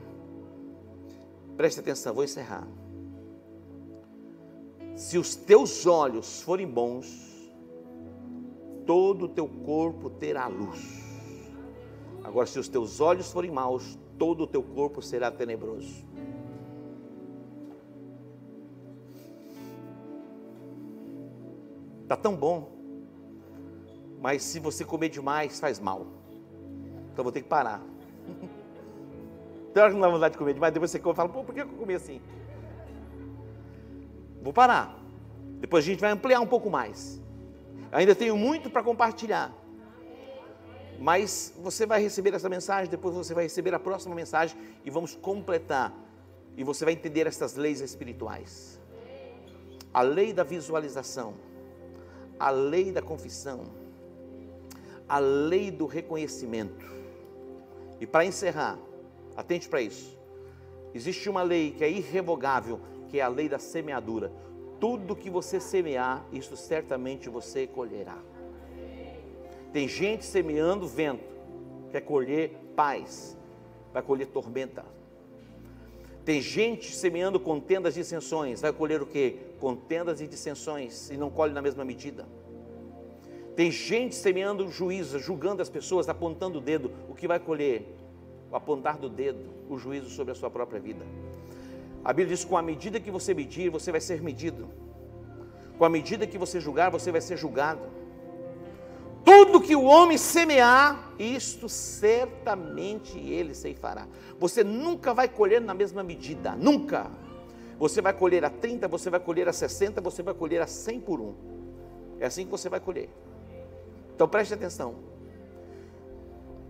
Preste 1.58 1.82
atenção, 1.82 2.14
vou 2.14 2.24
encerrar. 2.24 2.66
Se 4.96 5.18
os 5.18 5.36
teus 5.36 5.86
olhos 5.86 6.42
forem 6.42 6.66
bons, 6.66 7.52
todo 8.86 9.26
o 9.26 9.28
teu 9.28 9.50
corpo 9.50 10.10
terá 10.10 10.48
luz. 10.48 11.04
Agora, 12.24 12.48
se 12.48 12.58
os 12.58 12.70
teus 12.70 13.02
olhos 13.02 13.30
forem 13.30 13.52
maus, 13.52 14.00
todo 14.20 14.44
o 14.44 14.48
teu 14.48 14.62
corpo 14.62 15.02
será 15.02 15.32
tenebroso. 15.32 16.06
Está 22.04 22.18
tão 22.18 22.36
bom, 22.36 22.72
mas 24.20 24.44
se 24.44 24.60
você 24.60 24.84
comer 24.84 25.10
demais, 25.10 25.60
faz 25.60 25.80
mal. 25.80 26.06
Então 27.14 27.24
vou 27.24 27.32
ter 27.32 27.42
que 27.42 27.48
parar. 27.48 27.82
Tem 29.74 29.84
hora 29.84 29.92
que 29.92 29.98
não 29.98 30.02
dá 30.02 30.10
vontade 30.10 30.34
de 30.34 30.38
comer 30.38 30.54
demais, 30.54 30.74
depois 30.74 30.92
você 30.92 31.00
come 31.00 31.14
e 31.14 31.16
fala, 31.16 31.30
pô, 31.30 31.44
por 31.44 31.54
que 31.54 31.62
eu 31.62 31.68
comi 31.68 31.94
assim? 31.94 32.20
Vou 34.42 34.52
parar. 34.52 35.00
Depois 35.60 35.86
a 35.86 35.88
gente 35.88 36.00
vai 36.00 36.12
ampliar 36.12 36.40
um 36.40 36.48
pouco 36.48 36.70
mais. 36.70 37.22
Ainda 37.92 38.16
tenho 38.16 38.36
muito 38.36 38.70
para 38.70 38.84
compartilhar. 38.84 39.54
Mas 41.00 41.54
você 41.58 41.86
vai 41.86 42.02
receber 42.02 42.34
essa 42.34 42.50
mensagem, 42.50 42.91
depois 42.91 43.16
você 43.16 43.34
vai 43.34 43.45
receber 43.45 43.74
a 43.74 43.80
próxima 43.80 44.14
mensagem 44.14 44.58
e 44.84 44.89
vamos 44.89 45.16
completar. 45.16 45.93
E 46.58 46.64
você 46.64 46.84
vai 46.84 46.93
entender 46.93 47.26
essas 47.26 47.56
leis 47.56 47.80
espirituais. 47.80 48.78
A 49.93 50.02
lei 50.02 50.34
da 50.34 50.43
visualização, 50.43 51.34
a 52.38 52.50
lei 52.50 52.91
da 52.91 53.02
confissão, 53.02 53.64
a 55.08 55.20
lei 55.20 55.72
do 55.72 55.86
reconhecimento. 55.86 56.86
E 58.00 58.06
para 58.06 58.26
encerrar, 58.26 58.78
atente 59.38 59.70
para 59.70 59.82
isso. 59.82 60.18
Existe 60.93 61.30
uma 61.30 61.41
lei 61.41 61.72
que 61.72 61.84
é 61.84 61.89
irrevogável, 61.89 62.80
que 63.08 63.20
é 63.20 63.24
a 63.24 63.28
lei 63.28 63.47
da 63.47 63.58
semeadura. 63.58 64.32
Tudo 64.80 65.16
que 65.16 65.30
você 65.30 65.60
semear, 65.60 66.26
isso 66.32 66.58
certamente 66.58 67.30
você 67.30 67.66
colherá. 67.66 68.18
Tem 69.72 69.88
gente 69.88 70.26
semeando 70.26 70.88
vento, 70.88 71.24
quer 71.92 72.02
colher 72.02 72.52
paz, 72.76 73.38
vai 73.94 74.02
colher 74.02 74.28
tormenta. 74.28 74.84
Tem 76.26 76.42
gente 76.42 76.96
semeando 76.96 77.40
contendas 77.40 77.96
e 77.96 78.02
dissensões, 78.02 78.62
vai 78.62 78.74
colher 78.74 79.02
o 79.02 79.06
que? 79.06 79.38
Contendas 79.60 80.22
e 80.22 80.28
dissensões, 80.28 81.10
e 81.10 81.18
não 81.18 81.30
colhe 81.30 81.54
na 81.54 81.62
mesma 81.62 81.86
medida. 81.86 82.28
Tem 83.56 83.72
gente 83.72 84.16
semeando 84.16 84.70
juízo, 84.72 85.20
julgando 85.20 85.62
as 85.62 85.70
pessoas, 85.70 86.08
apontando 86.08 86.60
o 86.60 86.62
dedo, 86.62 86.92
o 87.10 87.14
que 87.14 87.28
vai 87.28 87.40
colher? 87.40 87.96
O 88.52 88.56
apontar 88.56 88.98
do 88.98 89.10
dedo, 89.10 89.50
o 89.70 89.78
juízo 89.78 90.10
sobre 90.10 90.32
a 90.32 90.36
sua 90.36 90.50
própria 90.50 90.80
vida. 90.80 91.06
A 92.04 92.14
Bíblia 92.14 92.36
diz: 92.36 92.46
com 92.46 92.58
a 92.58 92.62
medida 92.62 93.00
que 93.00 93.12
você 93.12 93.34
medir, 93.34 93.70
você 93.70 93.92
vai 93.92 94.02
ser 94.02 94.22
medido. 94.22 94.70
Com 95.78 95.86
a 95.86 95.90
medida 95.90 96.26
que 96.26 96.38
você 96.38 96.60
julgar, 96.60 96.90
você 96.90 97.12
vai 97.12 97.22
ser 97.22 97.38
julgado. 97.38 97.82
Tudo 99.24 99.62
que 99.62 99.76
o 99.76 99.84
homem 99.84 100.18
semear, 100.18 101.14
isto 101.20 101.68
certamente 101.68 103.18
ele 103.18 103.54
ceifará. 103.54 104.08
Você 104.40 104.64
nunca 104.64 105.14
vai 105.14 105.28
colher 105.28 105.62
na 105.62 105.74
mesma 105.74 106.04
medida, 106.04 106.56
nunca. 106.56 107.12
Você 107.78 108.02
vai 108.02 108.14
colher 108.14 108.44
a 108.44 108.50
30, 108.50 108.88
você 108.88 109.10
vai 109.10 109.20
colher 109.20 109.48
a 109.48 109.54
60, 109.54 110.02
você 110.02 110.22
vai 110.22 110.34
colher 110.34 110.62
a 110.62 110.68
100 110.68 111.00
por 111.02 111.20
um. 111.20 111.34
É 112.20 112.26
assim 112.26 112.46
que 112.46 112.52
você 112.52 112.68
vai 112.70 112.80
colher. 112.80 113.10
Então 114.16 114.28
preste 114.28 114.54
atenção. 114.54 114.96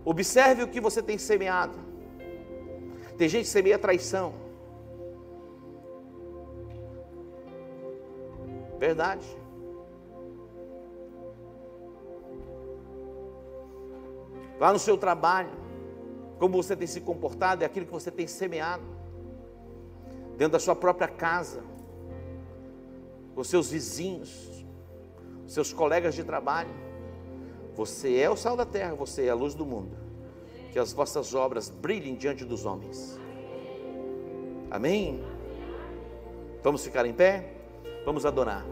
Observe 0.04 0.62
o 0.62 0.68
que 0.68 0.80
você 0.80 1.02
tem 1.02 1.18
semeado. 1.18 1.78
Tem 3.18 3.28
gente 3.28 3.44
que 3.44 3.50
semeia 3.50 3.78
traição. 3.78 4.32
Verdade. 8.78 9.39
Lá 14.60 14.74
no 14.74 14.78
seu 14.78 14.98
trabalho, 14.98 15.48
como 16.38 16.62
você 16.62 16.76
tem 16.76 16.86
se 16.86 17.00
comportado, 17.00 17.62
é 17.62 17.66
aquilo 17.66 17.86
que 17.86 17.92
você 17.92 18.10
tem 18.10 18.26
semeado. 18.26 18.84
Dentro 20.36 20.52
da 20.52 20.58
sua 20.58 20.76
própria 20.76 21.08
casa, 21.08 21.62
com 23.34 23.42
seus 23.42 23.70
vizinhos, 23.70 24.66
seus 25.46 25.72
colegas 25.72 26.14
de 26.14 26.22
trabalho. 26.22 26.70
Você 27.74 28.18
é 28.18 28.28
o 28.28 28.36
sal 28.36 28.54
da 28.54 28.66
terra, 28.66 28.94
você 28.94 29.24
é 29.24 29.30
a 29.30 29.34
luz 29.34 29.54
do 29.54 29.64
mundo. 29.64 29.96
Que 30.72 30.78
as 30.78 30.92
vossas 30.92 31.34
obras 31.34 31.70
brilhem 31.70 32.14
diante 32.14 32.44
dos 32.44 32.66
homens. 32.66 33.18
Amém? 34.70 35.24
Vamos 36.62 36.84
ficar 36.84 37.06
em 37.06 37.14
pé? 37.14 37.54
Vamos 38.04 38.26
adorar. 38.26 38.64